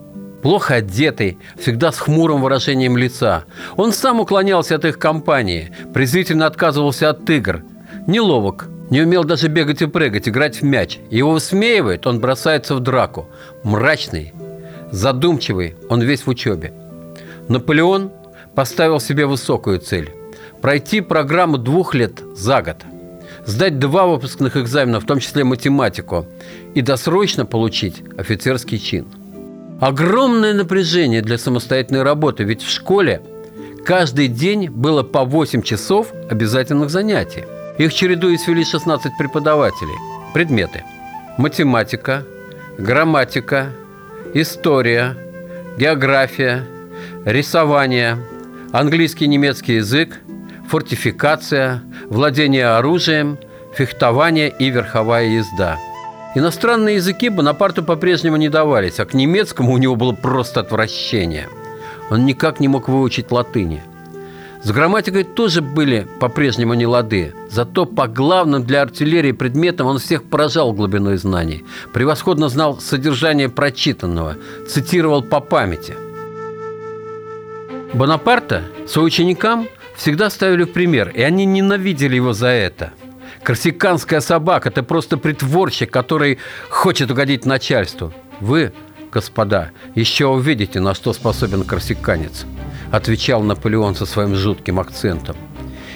плохо 0.43 0.75
одетый, 0.75 1.39
всегда 1.59 1.91
с 1.91 1.99
хмурым 1.99 2.43
выражением 2.43 2.97
лица. 2.97 3.45
Он 3.77 3.93
сам 3.93 4.21
уклонялся 4.21 4.77
от 4.77 4.85
их 4.85 4.99
компании, 4.99 5.73
презрительно 5.93 6.47
отказывался 6.47 7.11
от 7.11 7.29
игр. 7.31 7.63
Неловок, 8.07 8.69
не 8.91 9.01
умел 9.01 9.25
даже 9.25 9.49
бегать 9.49 9.83
и 9.83 9.87
прыгать, 9.87 10.29
играть 10.29 10.61
в 10.61 10.65
мяч. 10.65 10.99
Его 11.11 11.33
высмеивает, 11.33 12.07
он 12.07 12.21
бросается 12.21 12.75
в 12.75 12.81
драку. 12.81 13.29
Мрачный, 13.63 14.33
задумчивый, 14.91 15.77
он 15.89 16.03
весь 16.03 16.23
в 16.23 16.29
учебе. 16.29 16.73
Наполеон 17.49 18.13
поставил 18.55 19.01
себе 19.01 19.27
высокую 19.27 19.81
цель– 19.81 20.11
пройти 20.65 21.03
программу 21.03 21.59
двух 21.59 21.95
лет 21.95 22.23
за 22.35 22.63
год, 22.63 22.77
сдать 23.45 23.79
два 23.79 24.07
выпускных 24.07 24.57
экзамена, 24.57 24.99
в 24.99 25.05
том 25.05 25.21
числе 25.21 25.45
математику, 25.45 26.27
и 26.75 26.81
досрочно 26.81 27.45
получить 27.45 28.03
офицерский 28.17 28.79
чин. 28.79 29.07
Огромное 29.79 30.55
напряжение 30.55 31.21
для 31.21 31.37
самостоятельной 31.37 32.03
работы, 32.03 32.45
ведь 32.45 32.63
в 32.63 32.71
школе 32.71 33.21
каждый 33.85 34.29
день 34.29 34.71
было 34.71 35.03
по 35.03 35.25
8 35.25 35.61
часов 35.61 36.13
обязательных 36.31 36.89
занятий. 36.89 37.45
Их 37.79 37.93
чередуясь 37.93 38.45
свели 38.45 38.65
16 38.65 39.17
преподавателей. 39.17 39.97
Предметы. 40.33 40.85
Математика, 41.39 42.25
грамматика, 42.79 43.73
история, 44.33 45.17
география, 45.77 46.65
рисование, 47.25 48.19
английский 48.73 49.25
и 49.25 49.29
немецкий 49.29 49.75
язык, 49.77 50.21
фортификация, 50.69 51.83
владение 52.07 52.69
оружием, 52.69 53.39
фехтование 53.75 54.51
и 54.57 54.71
верховая 54.71 55.27
езда. 55.27 55.77
Иностранные 56.37 56.97
языки 56.97 57.29
Бонапарту 57.29 57.83
по-прежнему 57.83 58.37
не 58.37 58.49
давались, 58.49 59.01
а 59.01 59.05
к 59.05 59.15
немецкому 59.15 59.73
у 59.73 59.79
него 59.79 59.97
было 59.97 60.13
просто 60.13 60.61
отвращение. 60.61 61.49
Он 62.11 62.25
никак 62.25 62.61
не 62.61 62.69
мог 62.69 62.89
выучить 62.89 63.33
латыни– 63.33 63.83
с 64.65 64.71
грамматикой 64.71 65.25
тоже 65.25 65.61
были 65.61 66.07
по-прежнему 66.21 66.73
не 66.73 66.87
лады. 66.87 67.35
Зато 67.51 67.85
по 67.85 68.09
главным 68.09 68.65
для 68.65 68.81
артиллерии 68.81 69.33
предметам 69.33 69.87
он 69.87 69.99
всех 69.99 70.25
поражал 70.25 70.73
глубиной 70.73 71.19
знаний. 71.19 71.65
Превосходно 71.93 72.49
знал 72.49 72.81
содержание 72.81 73.51
прочитанного, 73.51 74.37
цитировал 74.67 75.23
по 75.23 75.41
памяти. 75.41 75.95
Бонапарта 77.93 78.65
соученикам 78.89 79.69
всегда 79.97 80.31
ставили 80.31 80.65
в 80.65 80.73
пример, 80.73 81.11
и 81.11 81.21
они 81.21 81.45
ненавидели 81.45 82.17
его 82.17 82.33
за 82.33 82.49
это. 82.49 82.95
Корсиканская 83.43 84.21
собака– 84.21 84.69
это 84.71 84.83
просто 84.83 85.19
притворщик, 85.19 85.91
который 85.91 86.39
хочет 86.71 87.11
угодить 87.11 87.45
начальству. 87.45 88.15
Вы, 88.41 88.73
господа, 89.13 89.73
еще 89.95 90.27
увидите, 90.27 90.81
на 90.81 90.95
что 90.95 91.13
способен 91.13 91.65
корсиканец– 91.65 92.47
отвечал 92.97 93.43
Наполеон 93.43 93.95
со 93.95 94.07
своим 94.07 94.35
жутким 94.35 94.79
акцентом. 94.79 95.37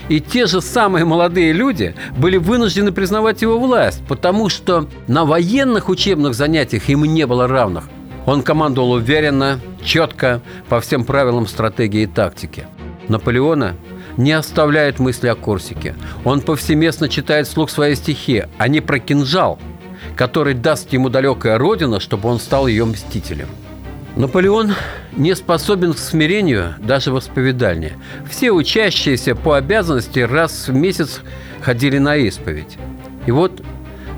И 0.09 0.21
те 0.21 0.47
же 0.47 0.61
самые 0.61 1.05
молодые 1.05 1.53
люди 1.53 1.95
были 2.17 2.39
вынуждены 2.39 2.93
признавать 2.93 3.43
его 3.43 3.59
власть, 3.59 4.03
потому 4.09 4.49
что 4.49 4.89
на 5.07 5.25
военных 5.25 5.89
учебных 5.89 6.35
занятиях 6.35 6.89
им 6.89 7.05
не 7.05 7.27
было 7.27 7.47
равных. 7.47 7.85
Он 8.27 8.43
командовал 8.43 8.93
уверенно, 8.93 9.61
четко, 9.85 10.41
по 10.69 10.81
всем 10.81 11.05
правилам 11.05 11.47
стратегии 11.47 12.03
и 12.03 12.07
тактики. 12.07 12.67
Наполеона 13.09 13.75
не 14.17 14.33
оставляет 14.33 14.99
мысли 14.99 15.29
о 15.29 15.35
Корсике. 15.35 15.95
Он 16.25 16.41
повсеместно 16.41 17.09
читает 17.09 17.47
вслух 17.47 17.71
свои 17.71 17.95
стихи, 17.95 18.45
а 18.59 18.69
не 18.69 18.81
про 18.81 18.99
кинжал, 18.99 19.59
который 20.17 20.55
даст 20.55 20.93
ему 20.93 21.11
далекая 21.11 21.59
родина, 21.59 22.01
чтобы 22.01 22.29
он 22.29 22.41
стал 22.41 22.67
ее 22.67 22.85
мстителем. 22.85 23.49
Наполеон 24.18 24.74
не 25.12 25.37
способен 25.37 25.94
к 25.94 25.98
смирению 25.98 26.74
даже 26.81 27.12
в 27.12 27.20
исповедальне. 27.20 27.92
Все 28.28 28.50
учащиеся 28.50 29.37
по 29.37 29.57
обязанности 29.57 30.18
раз 30.18 30.66
в 30.66 30.74
месяц 30.74 31.20
ходили 31.61 31.98
на 31.98 32.16
исповедь. 32.16 32.78
И 33.26 33.31
вот 33.31 33.62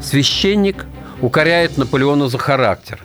священник 0.01 0.87
укоряет 1.21 1.77
Наполеона 1.77 2.29
за 2.29 2.39
характер. 2.39 2.99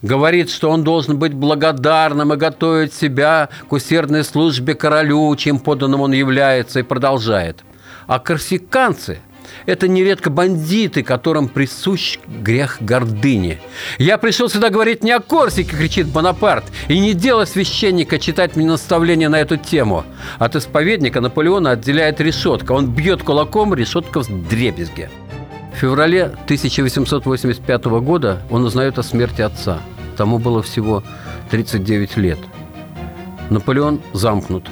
Говорит, 0.00 0.48
что 0.48 0.70
он 0.70 0.84
должен 0.84 1.18
быть 1.18 1.34
благодарным 1.34 2.32
и 2.32 2.36
готовить 2.38 2.94
себя 2.94 3.50
к 3.68 3.72
усердной 3.72 4.24
службе 4.24 4.74
королю, 4.74 5.36
чем 5.36 5.58
поданным 5.58 6.00
он 6.00 6.12
является, 6.12 6.80
и 6.80 6.82
продолжает. 6.82 7.62
А 8.06 8.18
корсиканцы– 8.18 9.18
это 9.66 9.88
нередко 9.88 10.30
бандиты, 10.30 11.02
которым 11.02 11.48
присущ 11.48 12.18
грех 12.26 12.78
гордыни. 12.80 13.60
«Я 13.98 14.18
пришел 14.18 14.48
сюда 14.48 14.70
говорить 14.70 15.02
не 15.02 15.12
о 15.12 15.20
Корсике»,– 15.20 15.76
кричит 15.78 16.08
Бонапарт, 16.08 16.64
«и 16.88 16.98
не 16.98 17.14
дело 17.14 17.44
священника 17.44 18.18
читать 18.18 18.56
мне 18.56 18.66
наставления 18.66 19.28
на 19.28 19.40
эту 19.40 19.56
тему». 19.56 20.04
От 20.38 20.56
исповедника 20.56 21.20
Наполеона 21.20 21.72
отделяет 21.72 22.20
решетка. 22.20 22.72
Он 22.72 22.90
бьет 22.90 23.22
кулаком, 23.22 23.74
решетка 23.74 24.22
в 24.22 24.48
дребезге. 24.48 25.10
В 25.74 25.76
феврале 25.76 26.24
1885 26.44 27.84
года 28.00 28.42
он 28.50 28.64
узнает 28.64 28.98
о 28.98 29.02
смерти 29.02 29.42
отца. 29.42 29.80
Тому 30.16 30.38
было 30.38 30.62
всего 30.62 31.04
39 31.50 32.16
лет. 32.16 32.38
Наполеон 33.50 34.00
замкнут. 34.12 34.68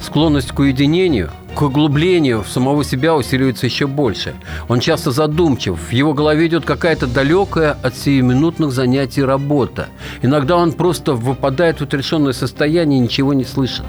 Склонность 0.00 0.52
к 0.52 0.58
уединению– 0.58 1.30
к 1.56 1.62
углублению 1.62 2.42
в 2.42 2.50
самого 2.50 2.84
себя 2.84 3.16
усиливается 3.16 3.64
еще 3.64 3.86
больше. 3.86 4.34
Он 4.68 4.78
часто 4.78 5.10
задумчив, 5.10 5.78
в 5.88 5.90
его 5.90 6.12
голове 6.12 6.48
идет 6.48 6.66
какая-то 6.66 7.06
далекая 7.06 7.78
от 7.82 7.96
сиюминутных 7.96 8.72
занятий 8.72 9.24
работа. 9.24 9.88
Иногда 10.20 10.58
он 10.58 10.72
просто 10.72 11.14
выпадает 11.14 11.80
в 11.80 11.84
отрешенное 11.84 12.34
состояние 12.34 12.98
и 12.98 13.02
ничего 13.02 13.32
не 13.32 13.44
слышит. 13.44 13.86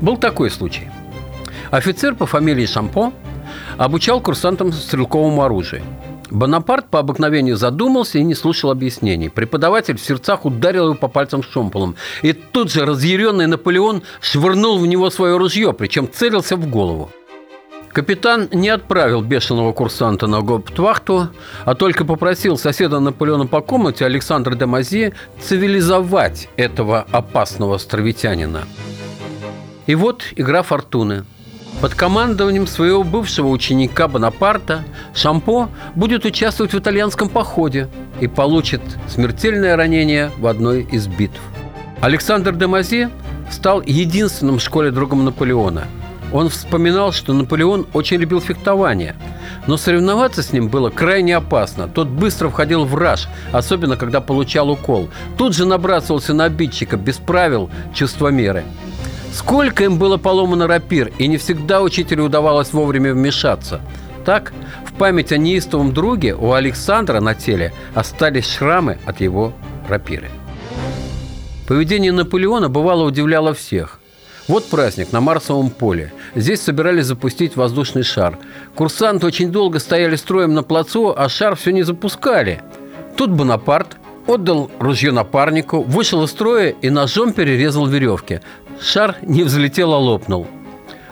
Был 0.00 0.16
такой 0.16 0.50
случай. 0.50 0.90
Офицер 1.70 2.16
по 2.16 2.26
фамилии 2.26 2.66
Шампо 2.66 3.12
обучал 3.78 4.20
курсантам 4.20 4.72
стрелковому 4.72 5.44
оружию. 5.44 5.82
Бонапарт 6.30 6.88
по 6.88 6.98
обыкновению 6.98 7.56
задумался 7.56 8.18
и 8.18 8.24
не 8.24 8.34
слушал 8.34 8.70
объяснений. 8.70 9.28
Преподаватель 9.28 9.96
в 9.96 10.00
сердцах 10.00 10.44
ударил 10.44 10.86
его 10.86 10.94
по 10.94 11.08
пальцам 11.08 11.42
шомполом. 11.42 11.96
И 12.22 12.32
тут 12.32 12.72
же 12.72 12.84
разъяренный 12.84 13.46
Наполеон 13.46 14.02
швырнул 14.20 14.78
в 14.78 14.86
него 14.86 15.10
свое 15.10 15.36
ружье, 15.36 15.72
причем 15.72 16.10
целился 16.10 16.56
в 16.56 16.68
голову. 16.68 17.10
Капитан 17.92 18.48
не 18.52 18.70
отправил 18.70 19.22
бешеного 19.22 19.72
курсанта 19.72 20.26
на 20.26 20.40
гауптвахту, 20.40 21.28
а 21.64 21.74
только 21.76 22.04
попросил 22.04 22.58
соседа 22.58 22.98
Наполеона 22.98 23.46
по 23.46 23.60
комнате 23.60 24.04
Александра 24.04 24.56
де 24.56 24.66
Мази 24.66 25.14
цивилизовать 25.40 26.48
этого 26.56 27.06
опасного 27.12 27.76
островитянина. 27.76 28.64
И 29.86 29.94
вот 29.94 30.24
игра 30.34 30.62
фортуны– 30.62 31.24
под 31.80 31.94
командованием 31.94 32.66
своего 32.66 33.02
бывшего 33.02 33.48
ученика 33.48 34.08
Бонапарта 34.08 34.84
Шампо 35.14 35.68
будет 35.94 36.24
участвовать 36.24 36.72
в 36.72 36.78
итальянском 36.78 37.28
походе 37.28 37.88
и 38.20 38.26
получит 38.26 38.80
смертельное 39.08 39.76
ранение 39.76 40.30
в 40.38 40.46
одной 40.46 40.82
из 40.82 41.06
битв. 41.06 41.40
Александр 42.00 42.54
де 42.54 42.66
Мази 42.66 43.08
стал 43.50 43.82
единственным 43.82 44.58
в 44.58 44.62
школе 44.62 44.90
другом 44.90 45.24
Наполеона. 45.24 45.84
Он 46.32 46.48
вспоминал, 46.48 47.12
что 47.12 47.32
Наполеон 47.32 47.86
очень 47.92 48.16
любил 48.16 48.40
фехтование, 48.40 49.14
но 49.66 49.76
соревноваться 49.76 50.42
с 50.42 50.52
ним 50.52 50.68
было 50.68 50.90
крайне 50.90 51.36
опасно. 51.36 51.86
Тот 51.86 52.08
быстро 52.08 52.48
входил 52.48 52.84
в 52.84 52.94
раж, 52.94 53.28
особенно 53.52 53.96
когда 53.96 54.20
получал 54.20 54.70
укол. 54.70 55.10
Тут 55.36 55.54
же 55.54 55.64
набрасывался 55.64 56.34
на 56.34 56.44
обидчика 56.44 56.96
без 56.96 57.16
правил 57.16 57.70
чувства 57.94 58.28
меры– 58.28 58.64
Сколько 59.34 59.82
им 59.82 59.98
было 59.98 60.16
поломано 60.16 60.68
рапир, 60.68 61.10
и 61.18 61.26
не 61.26 61.38
всегда 61.38 61.82
учителю 61.82 62.26
удавалось 62.26 62.72
вовремя 62.72 63.12
вмешаться. 63.12 63.80
Так, 64.24 64.52
в 64.86 64.92
память 64.92 65.32
о 65.32 65.38
неистовом 65.38 65.92
друге 65.92 66.36
у 66.36 66.52
Александра 66.52 67.18
на 67.18 67.34
теле 67.34 67.72
остались 67.94 68.48
шрамы 68.48 68.98
от 69.04 69.20
его 69.20 69.52
рапиры. 69.88 70.30
Поведение 71.66 72.12
Наполеона 72.12 72.68
бывало 72.68 73.02
удивляло 73.02 73.54
всех. 73.54 73.98
Вот 74.46 74.66
праздник 74.66 75.10
на 75.10 75.20
Марсовом 75.20 75.70
поле. 75.70 76.12
Здесь 76.36 76.60
собирались 76.62 77.06
запустить 77.06 77.56
воздушный 77.56 78.04
шар. 78.04 78.38
Курсанты 78.76 79.26
очень 79.26 79.50
долго 79.50 79.80
стояли 79.80 80.14
строем 80.14 80.54
на 80.54 80.62
плацу, 80.62 81.12
а 81.16 81.28
шар 81.28 81.56
все 81.56 81.72
не 81.72 81.82
запускали. 81.82 82.62
Тут 83.16 83.30
Бонапарт 83.30 83.96
отдал 84.26 84.70
ружье 84.78 85.12
напарнику, 85.12 85.82
вышел 85.82 86.22
из 86.24 86.30
строя 86.30 86.70
и 86.70 86.90
ножом 86.90 87.32
перерезал 87.32 87.86
веревки. 87.86 88.40
Шар 88.80 89.16
не 89.22 89.42
взлетел, 89.42 89.92
а 89.92 89.98
лопнул. 89.98 90.46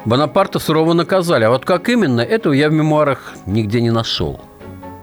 Бонапарта 0.04 0.58
сурово 0.58 0.94
наказали, 0.94 1.44
а 1.44 1.50
вот 1.50 1.64
как 1.64 1.88
именно, 1.88 2.20
этого 2.20 2.52
я 2.52 2.68
в 2.68 2.72
мемуарах 2.72 3.34
нигде 3.46 3.80
не 3.80 3.90
нашел. 3.90 4.40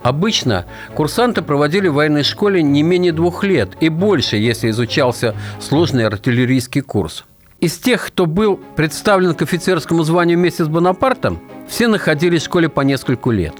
Обычно 0.04 0.66
курсанты 0.94 1.42
проводили 1.42 1.88
в 1.88 1.96
военной 1.96 2.24
школе 2.24 2.62
не 2.62 2.84
менее 2.84 3.12
двух 3.12 3.44
лет 3.44 3.72
и 3.80 3.90
больше, 3.90 4.38
если 4.38 4.70
изучался 4.70 5.36
сложный 5.60 6.06
артиллерийский 6.06 6.82
курс. 6.82 7.26
Из 7.60 7.78
тех, 7.78 8.08
кто 8.08 8.26
был 8.26 8.58
представлен 8.76 9.36
к 9.36 9.42
офицерскому 9.42 10.04
званию 10.04 10.38
вместе 10.38 10.64
с 10.64 10.68
Бонапартом, 10.68 11.40
все 11.68 11.88
находились 11.88 12.44
в 12.44 12.46
школе 12.46 12.70
по 12.70 12.82
нескольку 12.82 13.32
лет. 13.32 13.54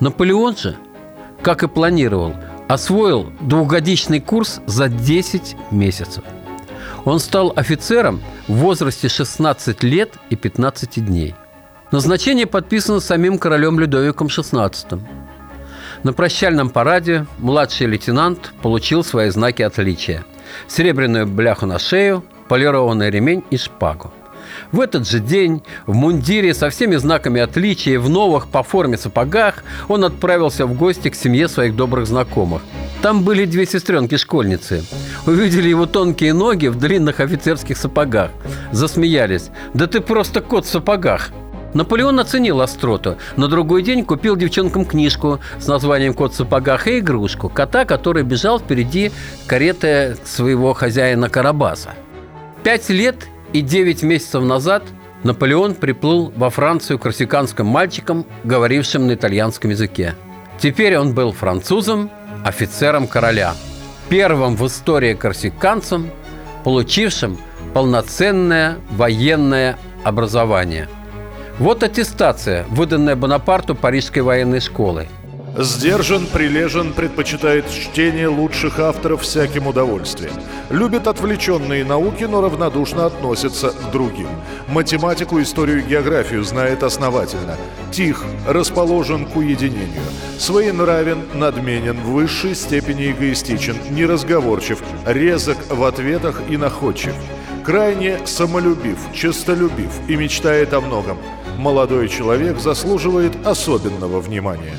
Наполеон 0.00 0.56
же, 0.56 0.76
как 1.42 1.62
и 1.62 1.68
планировал, 1.68 2.34
освоил 2.68 3.30
двухгодичный 3.40 4.20
курс 4.20 4.60
за 4.66 4.88
10 4.88 5.56
месяцев– 5.70 6.24
он 7.04 7.18
стал 7.18 7.52
офицером 7.56 8.22
в 8.48 8.54
возрасте 8.54 9.08
16 9.08 9.82
лет 9.82 10.14
и 10.30 10.36
15 10.36 11.04
дней. 11.04 11.34
Назначение 11.90 12.46
подписано 12.46 13.00
самим 13.00 13.38
королем 13.38 13.78
Людовиком 13.78 14.28
XVI. 14.28 15.00
На 16.02 16.12
прощальном 16.12 16.70
параде 16.70 17.26
младший 17.38 17.86
лейтенант 17.86 18.52
получил 18.62 19.04
свои 19.04 19.30
знаки 19.30 19.62
отличия. 19.62 20.24
Серебряную 20.68 21.26
бляху 21.26 21.66
на 21.66 21.78
шею, 21.78 22.24
полированный 22.48 23.10
ремень 23.10 23.44
и 23.50 23.56
шпагу. 23.56 24.12
В 24.70 24.80
этот 24.80 25.08
же 25.08 25.18
день 25.18 25.62
в 25.86 25.94
мундире 25.94 26.54
со 26.54 26.70
всеми 26.70 26.96
знаками 26.96 27.40
отличия 27.40 27.98
в 27.98 28.08
новых 28.08 28.46
по 28.46 28.62
форме 28.62 28.96
сапогах 28.96 29.64
он 29.88 30.04
отправился 30.04 30.66
в 30.66 30.74
гости 30.74 31.10
к 31.10 31.14
семье 31.14 31.48
своих 31.48 31.74
добрых 31.74 32.06
знакомых. 32.06 32.62
Там 33.02 33.24
были 33.24 33.46
две 33.46 33.66
сестренки-школьницы. 33.66 34.84
Увидели 35.26 35.68
его 35.68 35.86
тонкие 35.86 36.32
ноги 36.32 36.68
в 36.68 36.78
длинных 36.78 37.18
офицерских 37.18 37.76
сапогах. 37.76 38.30
Засмеялись. 38.70 39.50
«Да 39.74 39.88
ты 39.88 40.00
просто 40.00 40.40
кот 40.40 40.66
в 40.66 40.68
сапогах!» 40.68 41.30
Наполеон 41.74 42.20
оценил 42.20 42.60
остроту. 42.60 43.16
На 43.36 43.48
другой 43.48 43.82
день 43.82 44.04
купил 44.04 44.36
девчонкам 44.36 44.84
книжку 44.84 45.40
с 45.58 45.66
названием 45.66 46.14
«Кот 46.14 46.32
в 46.32 46.36
сапогах» 46.36 46.86
и 46.86 46.98
игрушку. 46.98 47.48
Кота, 47.48 47.84
который 47.84 48.22
бежал 48.22 48.60
впереди 48.60 49.10
кареты 49.46 50.16
своего 50.24 50.74
хозяина 50.74 51.28
Карабаса. 51.28 51.90
Пять 52.62 52.88
лет 52.90 53.16
и 53.52 53.60
девять 53.60 54.02
месяцев 54.02 54.42
назад 54.42 54.82
Наполеон 55.22 55.74
приплыл 55.74 56.32
во 56.36 56.50
Францию 56.50 56.98
корсиканским 56.98 57.66
мальчиком, 57.66 58.26
говорившим 58.44 59.06
на 59.06 59.14
итальянском 59.14 59.70
языке. 59.70 60.14
Теперь 60.58 60.98
он 60.98 61.14
был 61.14 61.32
французом, 61.32 62.10
офицером 62.44 63.06
короля, 63.06 63.54
первым 64.08 64.56
в 64.56 64.66
истории 64.66 65.14
корсиканцем, 65.14 66.10
получившим 66.64 67.38
полноценное 67.72 68.78
военное 68.90 69.78
образование. 70.04 70.88
Вот 71.58 71.82
аттестация, 71.82 72.64
выданная 72.68 73.14
Бонапарту 73.14 73.74
Парижской 73.74 74.22
военной 74.22 74.60
школой– 74.60 75.08
Сдержан, 75.58 76.26
прилежен, 76.26 76.94
предпочитает 76.94 77.70
чтение 77.70 78.28
лучших 78.28 78.78
авторов 78.78 79.20
всяким 79.20 79.66
удовольствием. 79.66 80.32
Любит 80.70 81.06
отвлеченные 81.06 81.84
науки, 81.84 82.24
но 82.24 82.40
равнодушно 82.40 83.04
относится 83.04 83.70
к 83.70 83.90
другим. 83.90 84.28
Математику, 84.68 85.42
историю 85.42 85.80
и 85.80 85.88
географию 85.88 86.42
знает 86.42 86.82
основательно. 86.82 87.58
Тих, 87.90 88.24
расположен 88.48 89.26
к 89.26 89.36
уединению. 89.36 90.02
Своенравен, 90.38 91.18
надменен, 91.34 92.00
в 92.00 92.12
высшей 92.12 92.54
степени 92.54 93.10
эгоистичен, 93.10 93.76
неразговорчив, 93.90 94.82
резок 95.04 95.58
в 95.68 95.84
ответах 95.84 96.40
и 96.48 96.56
находчив. 96.56 97.14
Крайне 97.62 98.26
самолюбив, 98.26 98.98
честолюбив 99.12 99.90
и 100.08 100.16
мечтает 100.16 100.72
о 100.72 100.80
многом. 100.80 101.18
Молодой 101.58 102.08
человек 102.08 102.58
заслуживает 102.58 103.46
особенного 103.46 104.20
внимания. 104.20 104.74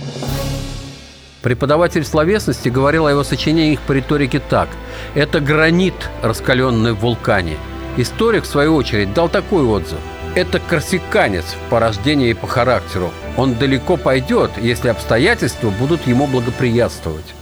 Преподаватель 1.43 2.05
словесности 2.05 2.69
говорил 2.69 3.05
о 3.05 3.11
его 3.11 3.23
сочинениях 3.25 3.81
по 3.81 3.91
риторике 3.91 4.39
так. 4.39 4.69
«Это 5.13 5.41
гранит, 5.41 5.93
раскаленный 6.21 6.93
в 6.93 6.99
вулкане». 7.01 7.57
Историк, 7.97 8.45
в 8.45 8.47
свою 8.47 8.75
очередь, 8.75 9.13
дал 9.13 9.27
такой 9.27 9.63
отзыв. 9.63 9.99
«Это 10.35 10.61
корсиканец 10.61 11.43
по 11.69 11.81
рождению 11.81 12.29
и 12.29 12.33
по 12.33 12.47
характеру. 12.47 13.11
Он 13.35 13.55
далеко 13.55 13.97
пойдет, 13.97 14.51
если 14.61 14.87
обстоятельства 14.87 15.69
будут 15.69 16.07
ему 16.07 16.27
благоприятствовать». 16.27 17.35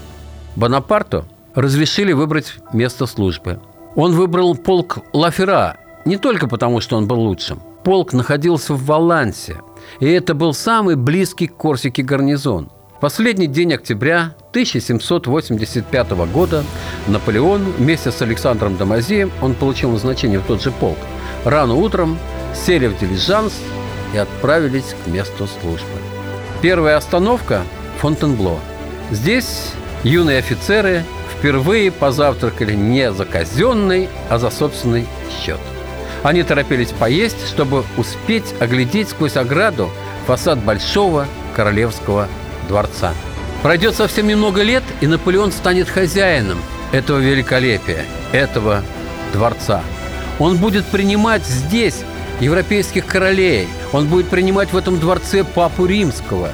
Бонапарту 0.55 1.25
разрешили 1.53 2.11
выбрать 2.11 2.55
место 2.73 3.05
службы. 3.05 3.59
Он 3.95 4.13
выбрал 4.13 4.55
полк 4.55 4.97
Лафера 5.13 5.77
не 6.05 6.17
только 6.17 6.47
потому, 6.47 6.81
что 6.81 6.97
он 6.97 7.07
был 7.07 7.19
лучшим. 7.19 7.61
Полк 7.83 8.13
находился 8.13 8.73
в 8.73 8.83
Валансе, 8.83 9.57
и 9.99 10.09
это 10.09 10.33
был 10.33 10.55
самый 10.55 10.95
близкий 10.95 11.45
к 11.45 11.55
Корсике 11.55 12.01
гарнизон– 12.01 12.71
последний 13.01 13.47
день 13.47 13.73
октября 13.73 14.35
1785 14.51 16.11
года 16.31 16.63
Наполеон 17.07 17.73
вместе 17.79 18.11
с 18.11 18.21
Александром 18.21 18.77
Дамазием, 18.77 19.31
он 19.41 19.55
получил 19.55 19.89
назначение 19.89 20.37
в 20.37 20.45
тот 20.45 20.61
же 20.61 20.71
полк, 20.71 20.99
рано 21.43 21.73
утром 21.73 22.19
сели 22.53 22.85
в 22.85 22.97
дилижанс 22.99 23.53
и 24.13 24.17
отправились 24.17 24.95
к 25.03 25.07
месту 25.07 25.47
службы. 25.47 25.87
Первая 26.61 26.95
остановка– 26.95 27.63
Фонтенбло. 27.99 28.59
Здесь 29.09 29.71
юные 30.03 30.37
офицеры 30.37 31.03
впервые 31.35 31.91
позавтракали 31.91 32.75
не 32.75 33.11
за 33.11 33.25
казенный, 33.25 34.09
а 34.29 34.37
за 34.37 34.51
собственный 34.51 35.07
счет. 35.43 35.59
Они 36.21 36.43
торопились 36.43 36.91
поесть, 36.91 37.47
чтобы 37.47 37.83
успеть 37.97 38.53
оглядеть 38.59 39.09
сквозь 39.09 39.37
ограду 39.37 39.89
фасад 40.27 40.59
большого 40.63 41.25
королевского 41.55 42.27
дворца. 42.67 43.13
Пройдет 43.63 43.95
совсем 43.95 44.27
немного 44.27 44.63
лет, 44.63 44.83
и 45.01 45.07
Наполеон 45.07 45.51
станет 45.51 45.87
хозяином 45.87 46.59
этого 46.91 47.19
великолепия, 47.19 48.05
этого 48.31 48.83
дворца. 49.33 49.83
Он 50.39 50.57
будет 50.57 50.85
принимать 50.85 51.45
здесь 51.45 52.03
европейских 52.39 53.05
королей, 53.05 53.67
он 53.93 54.07
будет 54.07 54.29
принимать 54.29 54.73
в 54.73 54.77
этом 54.77 54.99
дворце 54.99 55.43
папу 55.43 55.85
римского. 55.85 56.49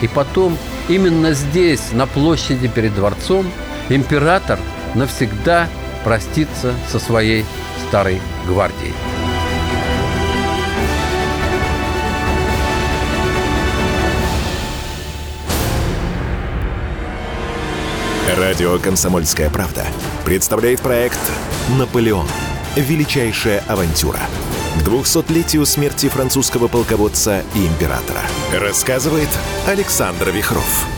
И 0.00 0.08
потом 0.08 0.56
именно 0.88 1.32
здесь, 1.32 1.92
на 1.92 2.06
площади 2.06 2.68
перед 2.68 2.94
дворцом, 2.94 3.50
император 3.88 4.58
навсегда 4.94 5.68
простится 6.04 6.74
со 6.90 6.98
своей 6.98 7.44
старой 7.88 8.20
гвардией. 8.46 8.94
Радио 18.36 18.78
«Комсомольская 18.78 19.48
правда» 19.48 19.86
представляет 20.26 20.82
проект 20.82 21.18
«Наполеон. 21.78 22.26
Величайшая 22.76 23.64
авантюра». 23.66 24.20
К 24.76 24.82
200-летию 24.82 25.64
смерти 25.64 26.10
французского 26.10 26.68
полководца 26.68 27.42
и 27.54 27.66
императора. 27.66 28.20
Рассказывает 28.52 29.30
Александр 29.66 30.28
Вихров. 30.28 30.97